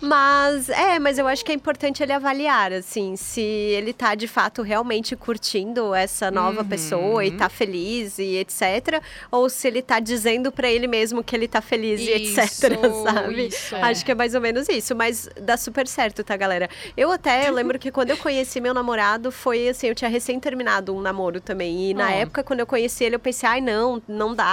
mas 0.00 0.68
é, 0.68 0.98
mas 0.98 1.18
eu 1.18 1.26
acho 1.26 1.44
que 1.44 1.50
é 1.50 1.54
importante 1.54 2.02
ele 2.02 2.12
avaliar, 2.12 2.72
assim, 2.72 3.16
se 3.16 3.40
ele 3.40 3.92
tá 3.92 4.14
de 4.14 4.28
fato 4.28 4.62
realmente 4.62 5.16
curtindo 5.16 5.94
essa 5.94 6.30
nova 6.30 6.60
Uhum. 6.62 6.68
pessoa 6.68 7.24
e 7.24 7.30
tá 7.32 7.48
feliz 7.48 8.18
e 8.18 8.36
etc, 8.36 9.02
ou 9.30 9.48
se 9.48 9.66
ele 9.66 9.82
tá 9.82 9.98
dizendo 9.98 10.52
pra 10.52 10.70
ele 10.70 10.86
mesmo 10.86 11.24
que 11.24 11.34
ele 11.34 11.48
tá 11.48 11.60
feliz 11.60 12.00
e 12.00 12.10
etc, 12.10 12.38
Isso, 12.38 13.02
sabe? 13.02 13.46
isso. 13.48 13.76
Acho 13.76 14.04
que 14.04 14.12
é 14.12 14.14
mais 14.14 14.34
ou 14.34 14.40
menos 14.40 14.68
isso, 14.68 14.94
mas 14.94 15.28
dá 15.40 15.56
super 15.56 15.86
certo, 15.88 16.22
tá, 16.22 16.36
galera? 16.36 16.68
Eu 16.96 17.10
até 17.10 17.48
eu 17.48 17.54
lembro 17.54 17.78
que 17.78 17.90
quando 17.90 18.10
eu 18.10 18.16
conheci 18.16 18.60
meu 18.60 18.74
namorado, 18.74 19.32
foi 19.32 19.68
assim, 19.68 19.88
eu 19.88 19.94
tinha 19.94 20.10
recém 20.10 20.38
terminado 20.38 20.94
um 20.94 21.00
namoro 21.00 21.40
também. 21.40 21.90
E 21.90 21.94
na 21.94 22.06
Ó. 22.08 22.10
época, 22.10 22.44
quando 22.44 22.60
eu 22.60 22.66
conheci 22.66 23.04
ele, 23.04 23.16
eu 23.16 23.20
pensei, 23.20 23.48
ai, 23.48 23.60
não, 23.60 24.00
não 24.06 24.34
dá. 24.34 24.49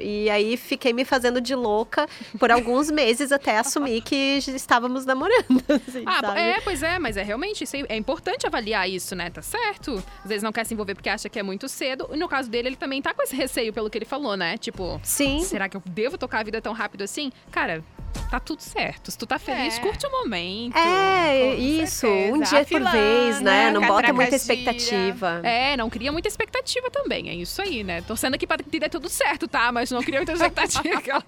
E 0.00 0.28
aí 0.30 0.56
fiquei 0.56 0.92
me 0.92 1.04
fazendo 1.04 1.40
de 1.40 1.54
louca 1.54 2.06
por 2.38 2.50
alguns 2.50 2.90
meses 2.92 3.32
até 3.32 3.58
assumir 3.58 4.02
que 4.02 4.38
estávamos 4.48 5.04
namorando. 5.04 5.62
assim, 5.88 6.02
Ah, 6.06 6.20
sabe? 6.20 6.40
é, 6.40 6.60
pois 6.60 6.82
é, 6.82 6.98
mas 6.98 7.16
é 7.16 7.22
realmente 7.22 7.64
isso 7.64 7.76
é 7.88 7.96
importante 7.96 8.46
avaliar 8.46 8.88
isso, 8.88 9.14
né? 9.14 9.30
Tá 9.30 9.42
certo? 9.42 10.02
Às 10.22 10.28
vezes 10.28 10.42
não 10.42 10.52
quer 10.52 10.64
se 10.64 10.74
envolver 10.74 10.94
porque 10.94 11.08
acha 11.08 11.28
que 11.28 11.38
é 11.38 11.42
muito 11.42 11.68
cedo. 11.68 12.08
E 12.12 12.16
no 12.16 12.28
caso 12.28 12.50
dele, 12.50 12.68
ele 12.68 12.76
também 12.76 13.00
tá 13.02 13.14
com 13.14 13.22
esse 13.22 13.34
receio 13.36 13.72
pelo 13.72 13.88
que 13.90 13.98
ele 13.98 14.04
falou, 14.04 14.36
né? 14.36 14.56
Tipo, 14.58 15.00
Sim. 15.02 15.40
será 15.40 15.68
que 15.68 15.76
eu 15.76 15.82
devo 15.86 16.18
tocar 16.18 16.40
a 16.40 16.42
vida 16.42 16.60
tão 16.60 16.72
rápido 16.72 17.02
assim? 17.02 17.30
Cara, 17.50 17.82
tá 18.30 18.40
tudo 18.40 18.60
certo. 18.60 19.10
Se 19.10 19.18
tu 19.18 19.26
tá 19.26 19.38
feliz, 19.38 19.76
É. 19.78 19.80
curte 19.80 20.06
o 20.06 20.10
momento. 20.10 20.76
É, 20.76 21.54
isso. 21.54 22.00
certeza. 22.00 22.32
Um 22.34 22.40
dia 22.40 22.58
A 22.60 22.64
por 22.64 22.68
filana, 22.68 22.90
vez, 22.92 23.40
né? 23.40 23.70
Não 23.70 23.82
bota 23.86 24.12
muita 24.12 24.34
expectativa. 24.36 25.40
É, 25.42 25.76
não 25.76 25.88
cria 25.90 26.10
muita 26.12 26.28
expectativa 26.28 26.90
também, 26.90 27.28
é 27.28 27.34
isso 27.34 27.60
aí, 27.62 27.82
né? 27.84 28.02
Torcendo 28.02 28.34
aqui 28.34 28.46
pra 28.46 28.58
que 28.58 28.78
dê 28.80 28.88
tudo 28.88 29.08
certo, 29.08 29.46
tá? 29.48 29.70
Mas 29.72 29.90
não 29.90 30.02
cria 30.02 30.18
muita 30.18 30.32
expectativa. 30.32 30.82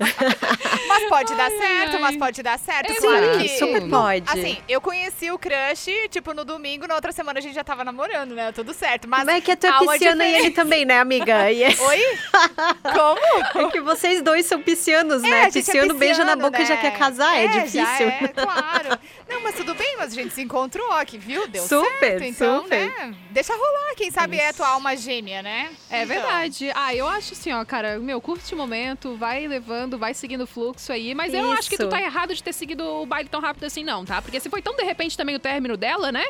Mas 0.88 1.05
pode 1.09 1.35
dar 1.35 1.44
Ai, 1.51 1.59
certo, 1.59 1.94
ai. 1.97 2.01
mas 2.01 2.16
pode 2.16 2.42
dar 2.42 2.59
certo. 2.59 2.92
Sim, 2.92 3.01
claro 3.01 3.38
que, 3.38 3.49
super 3.49 3.88
pode. 3.88 4.31
Assim, 4.31 4.59
eu 4.68 4.81
conheci 4.81 5.31
o 5.31 5.38
crush, 5.38 5.90
tipo, 6.11 6.33
no 6.35 6.44
domingo, 6.44 6.87
na 6.87 6.94
outra 6.94 7.11
semana 7.12 7.38
a 7.38 7.42
gente 7.42 7.55
já 7.55 7.64
tava 7.64 7.85
namorando, 7.85 8.35
né? 8.35 8.53
Tudo 8.53 8.73
certo. 8.75 9.09
Mas, 9.09 9.25
Mas 9.25 9.37
é 9.37 9.40
que 9.40 9.51
é 9.51 9.70
há 9.70 9.81
uma 9.81 9.92
pisciano 9.92 10.23
e 10.23 10.35
ele 10.35 10.51
também, 10.51 10.85
né, 10.85 10.99
amiga? 11.01 11.51
E 11.55 11.62
é- 11.62 11.68
Oi? 11.68 12.18
Como? 12.92 13.64
É 13.68 13.70
que 13.70 13.81
vocês 13.81 14.23
dois 14.23 14.47
são 14.47 14.61
piscianos, 14.61 15.23
É, 15.23 15.29
né? 15.31 15.40
a 15.42 15.44
gente 15.44 15.59
é 15.59 15.62
pisciano 15.62 15.94
beija 15.94 16.25
na 16.25 16.33
pisciano, 16.35 16.42
boca 16.51 16.62
e 16.62 16.66
já 16.66 16.73
né? 16.76 16.80
quer 16.82 16.98
casar, 16.98 17.37
é, 17.37 17.46
já 17.52 17.58
difícil. 17.64 18.08
é, 18.08 18.28
claro. 18.34 18.98
Não, 19.28 19.42
mas 19.42 19.54
tudo 19.54 19.74
bem, 19.74 19.96
mas 19.98 20.12
a 20.12 20.14
gente 20.14 20.34
se 20.34 20.42
encontrou 20.42 20.90
aqui, 20.92 21.18
viu? 21.18 21.46
Deu 21.48 21.62
Super, 21.66 21.98
certo. 22.00 22.22
Então, 22.24 22.62
super. 22.62 22.78
né? 22.87 23.14
Deixa 23.30 23.52
rolar, 23.54 23.94
quem 23.96 24.10
sabe 24.10 24.38
é 24.38 24.52
tua 24.52 24.68
alma 24.68 24.96
gêmea, 24.96 25.42
né? 25.42 25.70
É 25.90 26.02
Então. 26.02 26.08
verdade. 26.14 26.70
Ah, 26.74 26.94
eu 26.94 27.08
acho 27.08 27.32
assim, 27.32 27.52
ó, 27.52 27.64
cara, 27.64 27.98
meu, 27.98 28.20
curte 28.20 28.54
o 28.54 28.56
momento, 28.56 29.16
vai 29.16 29.46
levando, 29.46 29.98
vai 29.98 30.14
seguindo 30.14 30.42
o 30.42 30.46
fluxo 30.46 30.92
aí. 30.92 31.14
Mas 31.14 31.32
eu 31.34 31.42
não 31.42 31.52
acho 31.52 31.68
que 31.70 31.76
tu 31.76 31.82
Isso. 31.82 31.90
tá 31.90 32.00
errado 32.00 32.34
de 32.34 32.42
ter 32.42 32.52
seguido 32.52 32.84
o 32.84 33.06
baile 33.06 33.28
tão 33.28 33.40
rápido 33.40 33.64
assim, 33.64 33.82
não, 33.84 34.04
tá? 34.04 34.20
Porque 34.22 34.38
se 34.40 34.48
foi 34.50 34.60
tão 34.62 34.74
de 34.76 34.82
repente 34.84 35.16
também 35.16 35.34
o 35.34 35.38
término 35.40 35.76
dela, 35.76 36.12
né? 36.12 36.24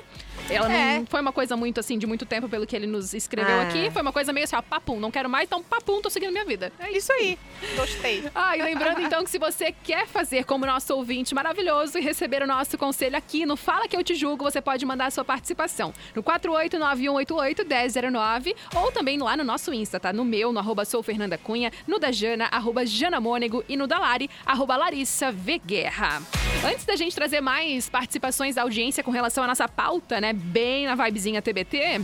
Ela 0.51 0.73
É. 0.73 0.99
não 0.99 1.07
foi 1.07 1.21
uma 1.21 1.33
coisa 1.33 1.57
muito 1.57 1.81
assim, 1.81 1.99
de 1.99 2.07
muito 2.07 2.25
tempo, 2.27 2.49
pelo 2.49 2.67
que 2.67 2.77
ele 2.77 2.87
nos 2.87 3.15
escreveu 3.15 3.61
Ah. 3.61 3.63
aqui. 3.63 3.91
Foi 3.91 4.03
uma 4.03 4.13
coisa 4.13 4.33
meio 4.33 4.45
assim, 4.45 4.57
ó, 4.57 4.63
papum, 4.63 5.01
não 5.01 5.11
quero 5.11 5.29
mais, 5.29 5.47
então 5.47 5.63
papum, 5.63 6.01
tô 6.03 6.11
seguindo 6.11 6.33
minha 6.33 6.45
vida. 6.45 6.73
É 6.79 6.91
Isso 6.91 7.13
aí. 7.13 7.39
Gostei. 7.77 8.25
Ah, 8.35 8.57
e 8.57 8.63
lembrando 8.63 9.01
então 9.01 9.23
que 9.25 9.31
se 9.31 9.39
você 9.39 9.73
quer 9.73 10.07
fazer 10.07 10.45
como 10.45 10.67
nosso 10.67 10.95
ouvinte 10.95 11.35
maravilhoso 11.35 11.99
e 11.99 12.01
receber 12.01 12.43
o 12.43 12.47
nosso 12.47 12.77
conselho 12.77 13.17
aqui 13.17 13.47
no 13.47 13.57
Fala 13.57 13.89
Que 13.89 13.97
Eu 13.97 14.03
Te 14.05 14.15
Julgo, 14.15 14.45
você 14.45 14.61
pode 14.61 14.85
mandar 14.85 15.07
a 15.07 15.11
sua 15.11 15.25
participação 15.25 15.95
no 16.15 16.23
489-188-1009 16.23 18.55
ou 18.75 18.93
também 18.93 19.19
lá 19.19 19.37
no 19.37 19.45
nosso 19.45 19.73
Insta, 19.73 19.99
tá? 20.01 20.13
No 20.13 20.25
meu, 20.25 20.53
no 20.53 20.59
arroba 20.59 20.85
sou 20.85 21.03
Fernanda 21.03 21.39
Cunha, 21.39 21.73
no 21.87 21.99
da 21.99 22.11
Jana, 22.13 22.49
arroba 22.51 22.85
Jana 22.85 23.21
Mônego 23.21 23.65
e 23.69 23.77
no 23.77 23.87
da 23.87 23.99
Lari, 23.99 24.29
arroba 24.45 24.77
Larissa 24.77 25.31
V. 25.33 25.59
Guerra. 25.65 26.21
Antes 26.65 26.85
da 26.85 26.97
gente 26.97 27.15
trazer 27.15 27.41
mais 27.41 27.89
participações 27.89 28.55
da 28.57 28.63
audiência 28.63 29.03
com 29.03 29.11
relação 29.11 29.45
à 29.45 29.47
nossa 29.47 29.67
pauta, 29.69 30.21
né? 30.21 30.34
Bem 30.35 30.87
na 30.87 30.95
vibezinha 30.95 31.41
TBT, 31.41 32.03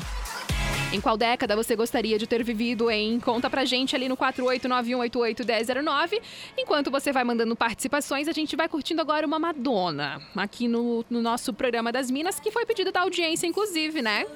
em 0.92 1.00
qual 1.00 1.16
década 1.16 1.54
você 1.54 1.76
gostaria 1.76 2.18
de 2.18 2.26
ter 2.26 2.42
vivido 2.42 2.90
em? 2.90 3.20
Conta 3.20 3.48
pra 3.48 3.64
gente 3.64 3.94
ali 3.94 4.08
no 4.08 4.16
489-188-1009. 4.16 6.20
Enquanto 6.58 6.90
você 6.90 7.12
vai 7.12 7.22
mandando 7.22 7.54
participações, 7.54 8.26
a 8.26 8.32
gente 8.32 8.56
vai 8.56 8.68
curtindo 8.68 9.00
agora 9.00 9.24
uma 9.26 9.38
Madonna, 9.38 10.20
aqui 10.34 10.66
no, 10.66 11.04
no 11.08 11.22
nosso 11.22 11.52
programa 11.52 11.92
das 11.92 12.10
Minas, 12.10 12.40
que 12.40 12.50
foi 12.50 12.66
pedido 12.66 12.90
da 12.90 13.02
audiência, 13.02 13.46
inclusive, 13.46 14.02
né? 14.02 14.26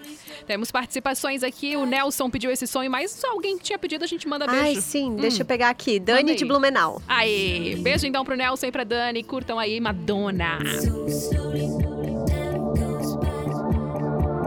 Temos 0.46 0.70
participações 0.70 1.42
aqui, 1.42 1.74
o 1.76 1.84
Nelson 1.84 2.30
pediu 2.30 2.52
esse 2.52 2.68
sonho, 2.68 2.88
mas 2.90 3.24
alguém 3.24 3.58
que 3.58 3.64
tinha 3.64 3.78
pedido, 3.78 4.04
a 4.04 4.08
gente 4.08 4.28
manda 4.28 4.46
beijo. 4.46 4.62
Ai, 4.64 4.76
sim, 4.76 5.16
deixa 5.16 5.42
eu 5.42 5.46
pegar 5.46 5.70
aqui. 5.70 5.98
Dani 5.98 6.36
de 6.36 6.44
aí. 6.44 6.48
Blumenau. 6.48 7.02
Aê! 7.08 7.74
Beijo 7.80 8.06
então 8.06 8.24
pro 8.24 8.36
Nelson 8.36 8.66
e 8.66 8.72
pra 8.72 8.84
Dani. 8.84 9.24
Curtam 9.24 9.58
aí 9.58 9.80
Madonna. 9.80 10.58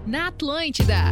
na 0.05 0.27
Atlântida. 0.27 1.11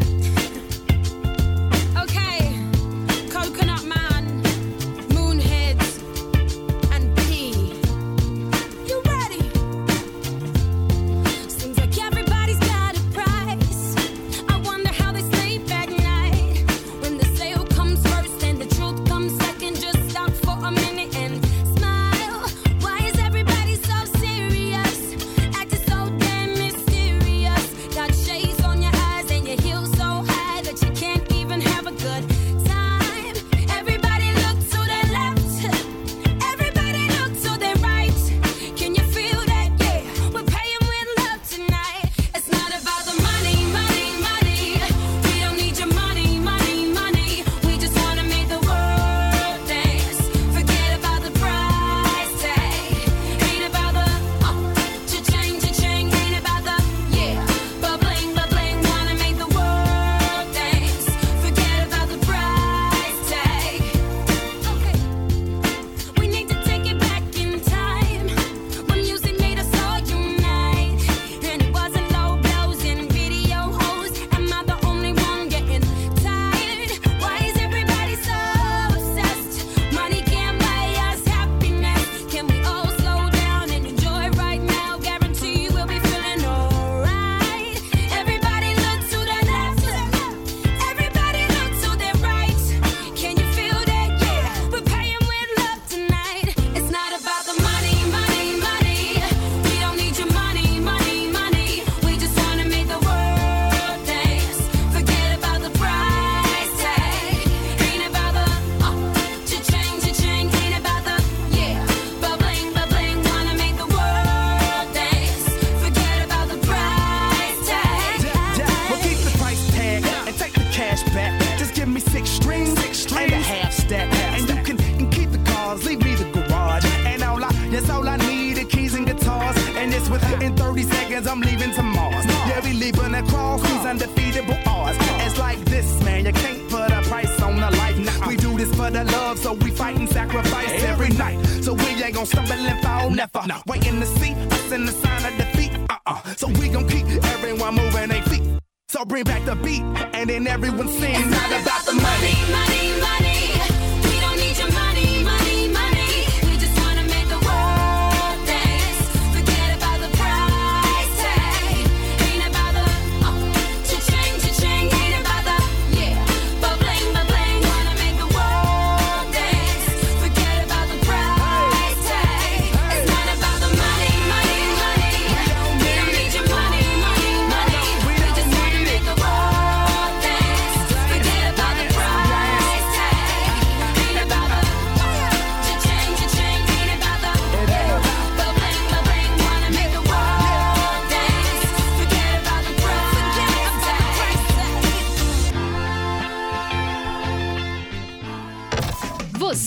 gon' 142.20 142.26
stumble 142.26 142.52
and 142.52 142.82
fall 142.84 143.10
never. 143.10 143.48
No. 143.48 143.62
Waiting 143.66 144.00
to 144.02 144.06
see 144.06 144.34
us 144.34 144.72
in 144.72 144.86
the 144.86 144.92
sign 144.92 145.26
of 145.26 145.38
defeat. 145.38 145.72
Uh 145.90 145.98
uh. 146.06 146.22
So 146.36 146.48
we 146.48 146.68
gon' 146.68 146.88
keep 146.88 147.06
everyone 147.36 147.76
moving 147.76 148.10
their 148.10 148.24
feet. 148.24 148.44
So 148.90 149.06
bring 149.06 149.24
back 149.24 149.46
the 149.46 149.56
beat, 149.56 149.84
and 150.14 150.30
then 150.30 150.48
everyone 150.48 150.90
sing. 150.90 151.16
It's 151.16 151.30
not 151.30 151.52
about 151.62 151.86
the 151.86 151.94
money, 151.94 152.36
money, 152.52 153.02
money. 153.02 153.29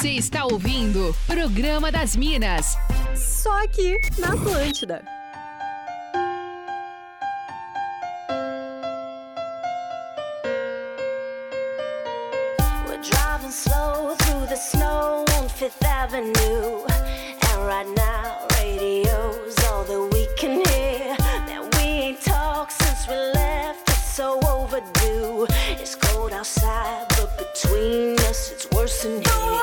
Você 0.02 0.14
está 0.14 0.44
ouvindo 0.44 1.14
Programa 1.28 1.92
das 1.92 2.16
Minas. 2.16 2.76
Só 3.14 3.62
aqui 3.62 3.96
na 4.18 4.32
Atlântida. 4.32 5.00
We're 12.88 13.00
driving 13.00 13.52
slow 13.52 14.16
through 14.16 14.48
the 14.48 14.56
snow 14.56 15.24
on 15.38 15.48
Fifth 15.48 15.84
Avenue. 15.84 16.84
And 17.52 17.64
right 17.64 17.86
now, 17.94 18.48
radio's 18.58 19.54
all 19.70 19.84
that 19.84 20.00
we 20.12 20.26
can 20.36 20.64
hear. 20.66 21.16
That 21.46 21.76
we 21.76 21.82
ain't 21.84 22.20
talked 22.20 22.72
since 22.72 23.06
we 23.06 23.14
left, 23.14 23.88
it's 23.88 24.16
so 24.16 24.40
overdue. 24.48 25.46
It's 25.80 25.94
cold 25.94 26.32
outside, 26.32 27.06
but 27.10 27.38
between 27.38 28.18
us, 28.28 28.50
it's 28.50 28.68
worse 28.72 29.04
than 29.04 29.22
here. 29.22 29.61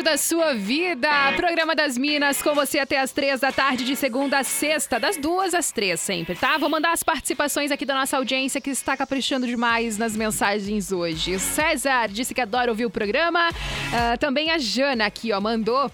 Rádio 0.00 0.02
da 0.02 0.16
sua 0.16 0.54
vida. 0.54 1.08
Programa 1.36 1.74
das 1.74 1.96
Minas 1.96 2.42
com 2.42 2.54
você 2.54 2.78
até 2.78 2.98
as 2.98 3.12
três 3.12 3.40
da 3.40 3.52
tarde, 3.52 3.84
de 3.84 3.94
segunda 3.94 4.38
a 4.38 4.44
sexta, 4.44 4.98
das 4.98 5.16
duas 5.16 5.54
às 5.54 5.70
três 5.70 6.00
sempre, 6.00 6.34
tá? 6.34 6.58
Vou 6.58 6.68
mandar 6.68 6.92
as 6.92 7.02
participações 7.02 7.70
aqui 7.70 7.84
da 7.84 7.94
nossa 7.94 8.16
audiência 8.16 8.60
que 8.60 8.70
está 8.70 8.96
caprichando 8.96 9.46
demais 9.46 9.98
nas 9.98 10.16
mensagens 10.16 10.90
hoje. 10.90 11.34
O 11.34 11.40
César 11.40 12.08
disse 12.08 12.34
que 12.34 12.40
adora 12.40 12.70
ouvir 12.70 12.86
o 12.86 12.90
programa. 12.90 13.50
Ah, 13.92 14.16
também 14.16 14.50
a 14.50 14.58
Jana 14.58 15.06
aqui, 15.06 15.32
ó, 15.32 15.40
mandou. 15.40 15.90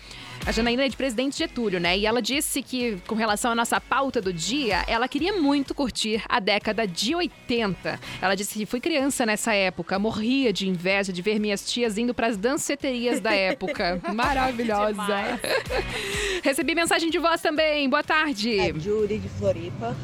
A 0.47 0.53
Janaína 0.53 0.85
é 0.85 0.89
de 0.89 0.97
Presidente 0.97 1.37
Getúlio, 1.39 1.81
né? 1.81 1.99
E 1.99 2.07
ela 2.07 2.23
disse 2.23 2.63
que, 2.63 2.99
com 3.09 3.17
relação 3.17 3.51
à 3.51 3.55
nossa 3.55 3.81
pauta 3.81 4.23
do 4.23 4.33
dia, 4.33 4.85
ela 4.87 5.09
queria 5.09 5.33
muito 5.33 5.75
curtir 5.75 6.23
a 6.29 6.39
década 6.39 6.87
de 6.87 7.17
80. 7.17 7.99
Ela 8.23 8.37
disse 8.37 8.55
que 8.55 8.65
fui 8.65 8.79
criança 8.79 9.27
nessa 9.27 9.53
época, 9.53 9.99
morria 9.99 10.53
de 10.53 10.69
inveja 10.69 11.13
de 11.13 11.21
ver 11.21 11.41
minhas 11.41 11.69
tias 11.69 11.99
indo 11.99 12.15
para 12.15 12.29
as 12.29 12.37
danceterias 12.37 13.19
da 13.19 13.35
época. 13.35 14.01
Maravilhosa. 14.15 15.41
Recebi 16.45 16.77
mensagem 16.77 17.11
de 17.11 17.19
voz 17.19 17.41
também. 17.41 17.91
Boa 17.91 18.05
tarde. 18.05 18.57
É 18.57 18.73
Júri 18.73 19.19
de 19.19 19.29
Floripa. 19.29 19.97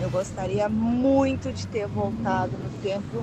Eu 0.00 0.10
gostaria 0.10 0.68
muito 0.68 1.52
de 1.52 1.68
ter 1.68 1.86
voltado 1.86 2.50
no 2.50 2.70
tempo 2.82 3.22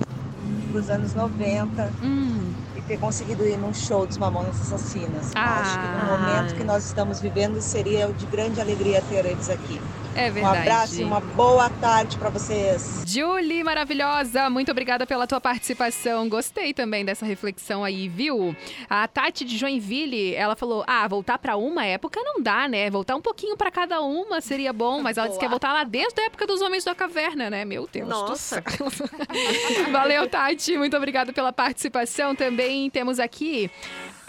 dos 0.71 0.89
anos 0.89 1.13
90 1.13 1.91
e 2.01 2.64
ter 2.85 2.97
conseguido 2.97 3.45
ir 3.45 3.57
num 3.57 3.73
show 3.73 4.05
dos 4.05 4.17
Mamonas 4.17 4.59
Assassinas. 4.61 5.37
Acho 5.43 5.79
que 5.79 5.87
no 5.87 5.99
momento 6.01 6.55
que 6.55 6.63
nós 6.63 6.85
estamos 6.85 7.19
vivendo 7.19 7.61
seria 7.61 8.11
de 8.13 8.25
grande 8.27 8.61
alegria 8.61 9.01
ter 9.01 9.25
eles 9.25 9.49
aqui. 9.49 9.79
É 10.15 10.29
Um 10.29 10.33
verdade. 10.33 10.57
abraço 10.59 11.01
e 11.01 11.03
uma 11.03 11.19
boa 11.19 11.69
tarde 11.69 12.17
para 12.17 12.29
vocês. 12.29 13.03
Julie, 13.05 13.63
maravilhosa, 13.65 14.49
muito 14.49 14.71
obrigada 14.71 15.05
pela 15.05 15.27
tua 15.27 15.41
participação. 15.41 16.29
Gostei 16.29 16.73
também 16.73 17.03
dessa 17.03 17.25
reflexão 17.25 17.83
aí, 17.83 18.07
viu? 18.07 18.55
A 18.89 19.07
Tati 19.09 19.43
de 19.43 19.57
Joinville, 19.57 20.33
ela 20.33 20.55
falou: 20.55 20.85
"Ah, 20.87 21.05
voltar 21.07 21.37
pra 21.37 21.57
uma 21.57 21.85
época 21.85 22.21
não 22.23 22.41
dá, 22.41 22.65
né? 22.67 22.89
Voltar 22.89 23.15
um 23.17 23.21
pouquinho 23.21 23.57
pra 23.57 23.69
cada 23.69 23.99
uma 24.01 24.39
seria 24.39 24.71
bom, 24.71 25.01
mas 25.01 25.17
ela 25.17 25.27
disse 25.27 25.37
que 25.39 25.45
quer 25.45 25.49
voltar 25.49 25.73
lá 25.73 25.83
desde 25.83 26.21
a 26.21 26.25
época 26.25 26.47
dos 26.47 26.61
homens 26.61 26.85
da 26.85 26.95
caverna, 26.95 27.49
né? 27.49 27.65
Meu 27.65 27.87
Deus 27.91 28.07
Nossa. 28.07 28.61
do 28.61 28.69
céu. 28.71 28.87
Valeu, 29.91 30.29
Tati, 30.29 30.77
muito 30.77 30.95
obrigada 30.95 31.33
pela 31.33 31.51
participação. 31.51 32.33
Também 32.33 32.89
temos 32.89 33.19
aqui 33.19 33.69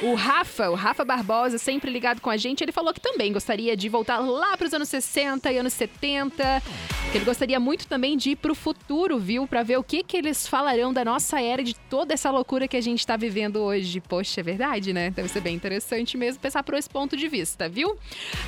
o 0.03 0.15
Rafa, 0.15 0.69
o 0.71 0.75
Rafa 0.75 1.05
Barbosa, 1.05 1.57
sempre 1.59 1.91
ligado 1.91 2.21
com 2.21 2.29
a 2.31 2.37
gente, 2.37 2.63
ele 2.63 2.73
falou 2.73 2.93
que 2.93 3.01
também 3.01 3.33
gostaria 3.33 3.77
de 3.77 3.89
voltar 3.89 4.19
lá 4.19 4.57
para 4.57 4.67
os 4.67 4.73
anos 4.75 4.89
60 4.89 5.51
e 5.51 5.59
anos 5.59 5.73
70, 5.73 6.63
que 7.11 7.19
ele 7.19 7.25
gostaria 7.25 7.59
muito 7.59 7.87
também 7.87 8.17
de 8.17 8.31
ir 8.31 8.37
para 8.37 8.53
o 8.53 8.55
futuro, 8.55 9.19
viu? 9.19 9.47
Para 9.47 9.63
ver 9.63 9.79
o 9.79 9.83
que, 9.83 10.03
que 10.03 10.17
eles 10.17 10.47
falarão 10.47 10.93
da 10.93 11.05
nossa 11.05 11.41
era 11.41 11.63
de 11.65 11.75
toda 11.75 12.13
essa 12.13 12.31
loucura 12.31 12.69
que 12.69 12.77
a 12.77 12.81
gente 12.81 12.99
está 13.01 13.17
vivendo 13.17 13.57
hoje. 13.57 14.01
Poxa, 14.01 14.41
é 14.41 14.45
verdade, 14.45 14.93
né? 14.93 15.11
Deve 15.11 15.29
ser 15.29 15.41
bem 15.41 15.55
interessante 15.55 16.17
mesmo 16.17 16.41
pensar 16.41 16.63
por 16.63 16.75
esse 16.75 16.91
ponto 16.91 17.17
de 17.17 17.27
vista, 17.29 17.69
viu? 17.69 17.97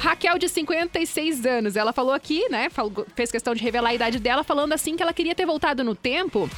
Raquel, 0.01 0.39
de 0.39 0.49
56 0.49 1.47
anos, 1.47 1.77
ela 1.77 1.93
falou 1.93 2.13
aqui, 2.13 2.47
né? 2.51 2.69
falou- 2.69 3.07
fez 3.15 3.31
questão 3.31 3.55
de 3.55 3.63
revelar 3.63 3.91
a 3.91 3.95
idade 3.95 4.19
dela, 4.19 4.45
falando 4.45 4.73
assim 4.75 4.97
que 4.97 5.03
ela 5.03 5.13
queria 5.15 5.35
ter 5.35 5.47
voltado 5.47 5.83
no 5.83 5.95
tempo 5.95 6.49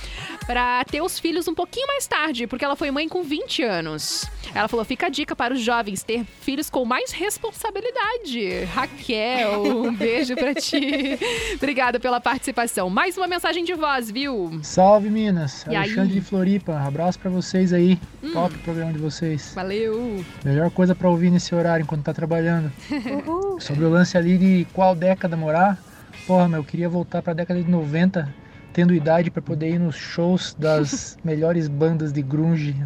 para 0.46 0.84
ter 0.84 1.00
os 1.00 1.18
filhos 1.20 1.46
um 1.46 1.54
pouquinho 1.54 1.86
mais 1.86 2.06
tarde, 2.06 2.46
porque 2.46 2.64
ela 2.64 2.74
foi 2.76 2.90
mãe 2.90 3.08
com 3.08 3.22
20 3.22 3.62
anos. 3.62 4.24
Ela 4.54 4.66
falou: 4.68 4.79
fica 4.84 5.06
a 5.06 5.08
dica 5.08 5.34
para 5.36 5.54
os 5.54 5.60
jovens 5.60 6.02
ter 6.02 6.24
filhos 6.24 6.68
com 6.70 6.84
mais 6.84 7.12
responsabilidade. 7.12 8.64
Raquel, 8.72 9.62
um 9.64 9.94
beijo 9.94 10.34
pra 10.34 10.54
ti. 10.54 11.18
Obrigada 11.56 11.98
pela 12.00 12.20
participação. 12.20 12.88
Mais 12.90 13.16
uma 13.16 13.26
mensagem 13.26 13.64
de 13.64 13.74
voz, 13.74 14.10
viu? 14.10 14.58
Salve 14.62 15.10
Minas, 15.10 15.64
E 15.68 15.74
Alexandre 15.76 16.14
aí? 16.14 16.20
de 16.20 16.20
Floripa, 16.20 16.78
abraço 16.78 17.18
pra 17.18 17.30
vocês 17.30 17.72
aí, 17.72 17.98
Hum. 18.22 18.32
top 18.32 18.56
programa 18.58 18.92
de 18.92 18.98
vocês. 18.98 19.52
Valeu. 19.54 20.24
Melhor 20.44 20.70
coisa 20.70 20.94
pra 20.94 21.08
ouvir 21.08 21.30
nesse 21.30 21.54
horário 21.54 21.82
enquanto 21.84 22.02
tá 22.04 22.12
trabalhando. 22.12 22.70
Sobre 23.60 23.84
o 23.84 23.90
lance 23.90 24.16
ali 24.16 24.36
de 24.38 24.66
qual 24.72 24.94
década 24.94 25.36
morar, 25.36 25.78
porra, 26.26 26.48
meu, 26.48 26.60
eu 26.60 26.64
queria 26.64 26.88
voltar 26.88 27.22
pra 27.22 27.32
década 27.32 27.62
de 27.62 27.70
90, 27.70 28.32
tendo 28.72 28.94
idade 28.94 29.30
pra 29.30 29.42
poder 29.42 29.70
ir 29.70 29.78
nos 29.78 29.96
shows 29.96 30.54
das 30.58 31.16
melhores 31.24 31.68
bandas 31.68 32.12
de 32.12 32.22
grunge. 32.22 32.76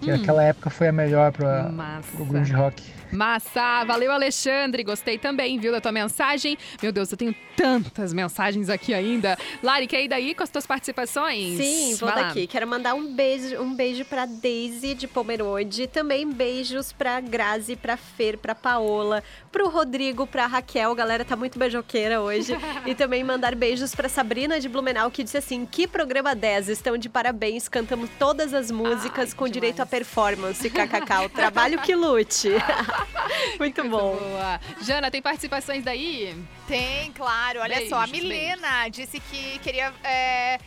Que 0.00 0.10
Hum. 0.10 0.14
aquela 0.14 0.42
época 0.42 0.70
foi 0.70 0.88
a 0.88 0.92
melhor 0.92 1.32
Massa. 1.72 2.08
pro 2.16 2.24
grunge 2.24 2.52
rock. 2.52 2.82
Massa, 3.12 3.84
valeu 3.84 4.12
Alexandre, 4.12 4.82
gostei 4.82 5.18
também, 5.18 5.58
viu, 5.58 5.72
da 5.72 5.80
tua 5.80 5.92
mensagem. 5.92 6.56
Meu 6.82 6.92
Deus, 6.92 7.10
eu 7.10 7.16
tenho 7.18 7.34
tantas 7.56 8.12
mensagens 8.12 8.68
aqui 8.68 8.94
ainda. 8.94 9.36
Lari, 9.62 9.86
quer 9.86 10.02
ir 10.04 10.08
daí 10.08 10.34
com 10.34 10.42
as 10.42 10.50
tuas 10.50 10.66
participações? 10.66 11.58
Sim, 11.58 11.94
vou 11.96 12.08
Vai 12.08 12.22
lá. 12.22 12.28
daqui. 12.28 12.46
Quero 12.46 12.66
mandar 12.66 12.94
um 12.94 13.12
beijo, 13.14 13.60
um 13.60 13.74
beijo 13.74 14.04
pra 14.04 14.26
Daisy 14.26 14.94
de 14.94 15.06
Pomerode, 15.06 15.86
também 15.86 16.30
beijos 16.30 16.92
pra 16.92 17.20
Grazi, 17.20 17.76
pra 17.76 17.96
Fer, 17.96 18.38
pra 18.38 18.54
Paola, 18.54 19.22
pro 19.52 19.68
Rodrigo, 19.68 20.26
pra 20.26 20.46
Raquel, 20.46 20.94
galera 20.94 21.24
tá 21.24 21.36
muito 21.36 21.58
beijoqueira 21.58 22.20
hoje. 22.20 22.56
e 22.86 22.94
também 22.94 23.22
mandar 23.24 23.54
beijos 23.54 23.94
pra 23.94 24.08
Sabrina 24.08 24.58
de 24.60 24.68
Blumenau 24.68 25.10
que 25.10 25.22
disse 25.24 25.36
assim: 25.36 25.66
"Que 25.66 25.86
programa 25.86 26.34
10, 26.34 26.68
estão 26.68 26.96
de 26.96 27.08
parabéns, 27.08 27.68
cantamos 27.68 28.08
todas 28.18 28.54
as 28.54 28.70
músicas 28.70 29.34
com 29.34 29.48
direito 29.48 29.80
a 29.80 29.86
performance, 29.86 30.68
kkk, 30.70 31.26
o 31.26 31.28
trabalho 31.34 31.78
que 31.80 31.94
lute". 31.94 32.50
muito 33.58 33.82
bom. 33.88 34.16
Boa. 34.16 34.60
Jana, 34.82 35.10
tem 35.10 35.22
participações 35.22 35.84
daí? 35.84 36.34
Tem, 36.66 37.12
claro. 37.12 37.60
Olha 37.60 37.88
só, 37.88 38.00
a 38.02 38.06
Beijos, 38.06 38.28
Milena 38.28 38.88
disse 38.88 39.20
que 39.20 39.58
queria 39.60 39.92
é, 40.04 40.58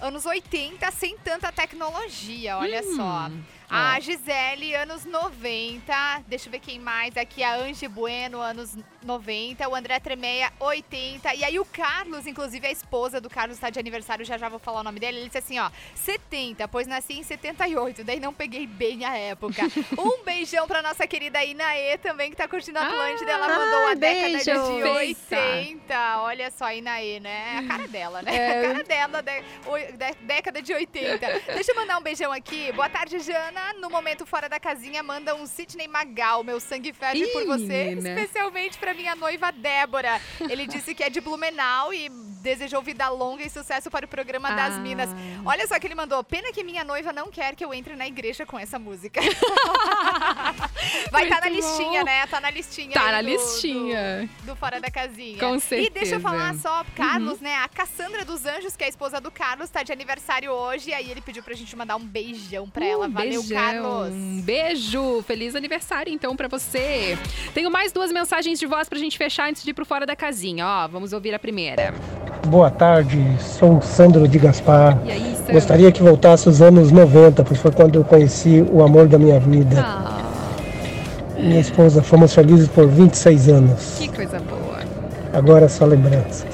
anos 0.00 0.24
80 0.26 0.90
sem 0.92 1.16
tanta 1.18 1.50
tecnologia, 1.52 2.56
olha 2.58 2.80
Hum, 2.82 2.96
só. 2.96 3.30
A 3.70 4.00
Gisele, 4.00 4.74
anos 4.74 5.04
90. 5.04 6.22
Deixa 6.26 6.48
eu 6.48 6.50
ver 6.52 6.58
quem 6.58 6.78
mais 6.78 7.16
aqui. 7.16 7.42
A 7.42 7.54
Ange 7.56 7.86
Bueno, 7.86 8.40
anos 8.40 8.76
90. 9.02 9.68
O 9.68 9.74
André 9.76 10.00
Tremeia, 10.00 10.52
80. 10.58 11.34
E 11.34 11.44
aí 11.44 11.58
o 11.58 11.64
Carlos, 11.64 12.26
inclusive 12.26 12.66
a 12.66 12.70
esposa 12.70 13.20
do 13.20 13.30
Carlos 13.30 13.56
está 13.56 13.70
de 13.70 13.78
aniversário, 13.78 14.24
já 14.24 14.36
já 14.36 14.48
vou 14.48 14.58
falar 14.58 14.80
o 14.80 14.82
nome 14.82 14.98
dele. 14.98 15.18
Ele 15.18 15.26
disse 15.26 15.38
assim, 15.38 15.58
ó, 15.60 15.70
70, 15.94 16.66
pois 16.68 16.86
nasci 16.88 17.14
em 17.18 17.22
78. 17.22 18.02
Daí 18.02 18.18
não 18.18 18.34
peguei 18.34 18.66
bem 18.66 19.04
a 19.04 19.16
época. 19.16 19.62
um 19.98 20.24
beijão 20.24 20.66
pra 20.66 20.82
nossa 20.82 21.06
querida 21.06 21.44
Inaê 21.44 21.96
também, 21.98 22.30
que 22.30 22.36
tá 22.36 22.48
curtindo 22.48 22.78
a 22.78 22.82
Atlântida. 22.86 23.30
Ela 23.30 23.48
mandou 23.48 23.86
Ah, 23.86 23.90
a 23.92 23.94
década 23.94 24.38
de 24.38 24.52
beijo. 24.82 24.96
80. 24.96 26.18
Olha 26.22 26.50
só 26.50 26.64
a 26.64 26.74
Inaê, 26.74 27.20
né? 27.20 27.58
A 27.58 27.68
cara 27.68 27.86
dela, 27.88 28.22
né? 28.22 28.34
É. 28.36 28.58
A 28.58 28.72
cara 28.72 28.84
dela, 28.84 29.22
de- 29.22 29.44
oi- 29.66 29.92
de- 29.92 30.14
década 30.26 30.60
de 30.60 30.72
80. 30.74 31.40
Deixa 31.54 31.70
eu 31.70 31.76
mandar 31.76 31.98
um 31.98 32.02
beijão 32.02 32.32
aqui. 32.32 32.72
Boa 32.72 32.88
tarde, 32.88 33.18
Jana. 33.20 33.59
No 33.80 33.88
momento 33.88 34.26
fora 34.26 34.48
da 34.48 34.60
casinha, 34.60 35.02
manda 35.02 35.34
um 35.34 35.46
Sidney 35.46 35.88
Magal. 35.88 36.44
Meu 36.44 36.60
sangue 36.60 36.92
ferve 36.92 37.22
Ih, 37.24 37.28
por 37.32 37.44
você, 37.46 37.84
menina. 37.94 38.10
especialmente 38.20 38.78
pra 38.78 38.92
minha 38.94 39.14
noiva 39.16 39.50
Débora. 39.50 40.20
Ele 40.48 40.66
disse 40.66 40.94
que 40.94 41.02
é 41.02 41.10
de 41.10 41.20
Blumenau 41.20 41.92
e 41.94 42.08
desejou 42.40 42.82
vida 42.82 43.08
longa 43.08 43.42
e 43.44 43.50
sucesso 43.50 43.90
para 43.90 44.04
o 44.06 44.08
programa 44.08 44.50
das 44.52 44.74
Ah. 44.74 44.78
Minas. 44.80 45.10
Olha 45.44 45.66
só 45.66 45.78
que 45.78 45.86
ele 45.86 45.94
mandou. 45.94 46.22
Pena 46.24 46.52
que 46.52 46.62
minha 46.64 46.82
noiva 46.84 47.12
não 47.12 47.30
quer 47.30 47.54
que 47.54 47.64
eu 47.64 47.72
entre 47.74 47.94
na 47.96 48.06
igreja 48.06 48.44
com 48.46 48.58
essa 48.58 48.78
música. 48.78 49.20
Vai 51.10 51.24
estar 51.24 51.40
na 51.40 51.50
Muito 51.50 51.56
listinha, 51.56 52.00
bom. 52.00 52.06
né? 52.06 52.26
Tá 52.26 52.40
na 52.40 52.50
listinha. 52.50 52.92
Tá 52.92 53.12
na 53.12 53.22
do- 53.22 53.28
listinha. 53.28 54.28
Do, 54.40 54.46
do 54.46 54.56
Fora 54.56 54.80
da 54.80 54.90
Casinha. 54.90 55.38
Com 55.38 55.56
E 55.56 55.58
deixa 55.58 55.66
certeza. 55.68 56.14
eu 56.16 56.20
falar 56.20 56.54
só, 56.54 56.84
Carlos, 56.96 57.38
Uhum. 57.38 57.44
né? 57.44 57.56
A 57.56 57.68
Cassandra 57.68 58.24
dos 58.24 58.44
Anjos, 58.46 58.76
que 58.76 58.84
é 58.84 58.86
a 58.86 58.90
esposa 58.90 59.20
do 59.20 59.30
Carlos, 59.30 59.68
tá 59.70 59.82
de 59.82 59.92
aniversário 59.92 60.50
hoje. 60.52 60.90
E 60.90 60.94
aí 60.94 61.10
ele 61.10 61.20
pediu 61.20 61.42
pra 61.42 61.54
gente 61.54 61.74
mandar 61.76 61.96
um 61.96 62.04
beijão 62.04 62.68
pra 62.68 62.84
ela. 62.84 63.06
Um 63.06 63.10
Valeu, 63.10 63.42
beijão. 63.42 63.56
Carlos. 63.58 64.08
Um 64.14 64.40
beijo. 64.42 65.22
Feliz 65.26 65.54
aniversário, 65.54 66.12
então, 66.12 66.34
pra 66.36 66.48
você. 66.48 67.18
Tenho 67.54 67.70
mais 67.70 67.92
duas 67.92 68.10
mensagens 68.12 68.58
de 68.58 68.66
voz 68.66 68.88
pra 68.88 68.98
gente 68.98 69.18
fechar 69.18 69.48
antes 69.48 69.62
de 69.62 69.70
ir 69.70 69.74
pro 69.74 69.84
Fora 69.84 70.06
da 70.06 70.16
Casinha. 70.16 70.66
Ó, 70.66 70.88
vamos 70.88 71.12
ouvir 71.12 71.34
a 71.34 71.38
primeira. 71.38 71.92
Boa 72.48 72.70
tarde, 72.70 73.24
sou 73.38 73.78
o 73.78 73.82
Sandro 73.82 74.26
de 74.26 74.38
Gaspar. 74.38 74.98
E 75.04 75.10
aí, 75.12 75.34
Sandro? 75.36 75.52
Gostaria 75.54 75.92
que 75.92 76.02
voltasse 76.02 76.48
os 76.48 76.60
anos 76.60 76.90
90, 76.90 77.44
pois 77.44 77.60
foi 77.60 77.70
quando 77.70 77.96
eu 77.96 78.04
conheci 78.04 78.64
o 78.72 78.82
amor 78.82 79.06
da 79.06 79.18
minha 79.18 79.38
vida. 79.38 79.80
Ah, 79.80 80.20
Minha 81.38 81.60
esposa, 81.60 82.02
fomos 82.02 82.34
felizes 82.34 82.68
por 82.68 82.86
26 82.88 83.48
anos. 83.48 83.94
que 83.98 84.08
coisa 84.08 84.38
boa. 84.40 84.78
Agora 85.32 85.68
só 85.68 85.84
lembranças. 85.84 86.44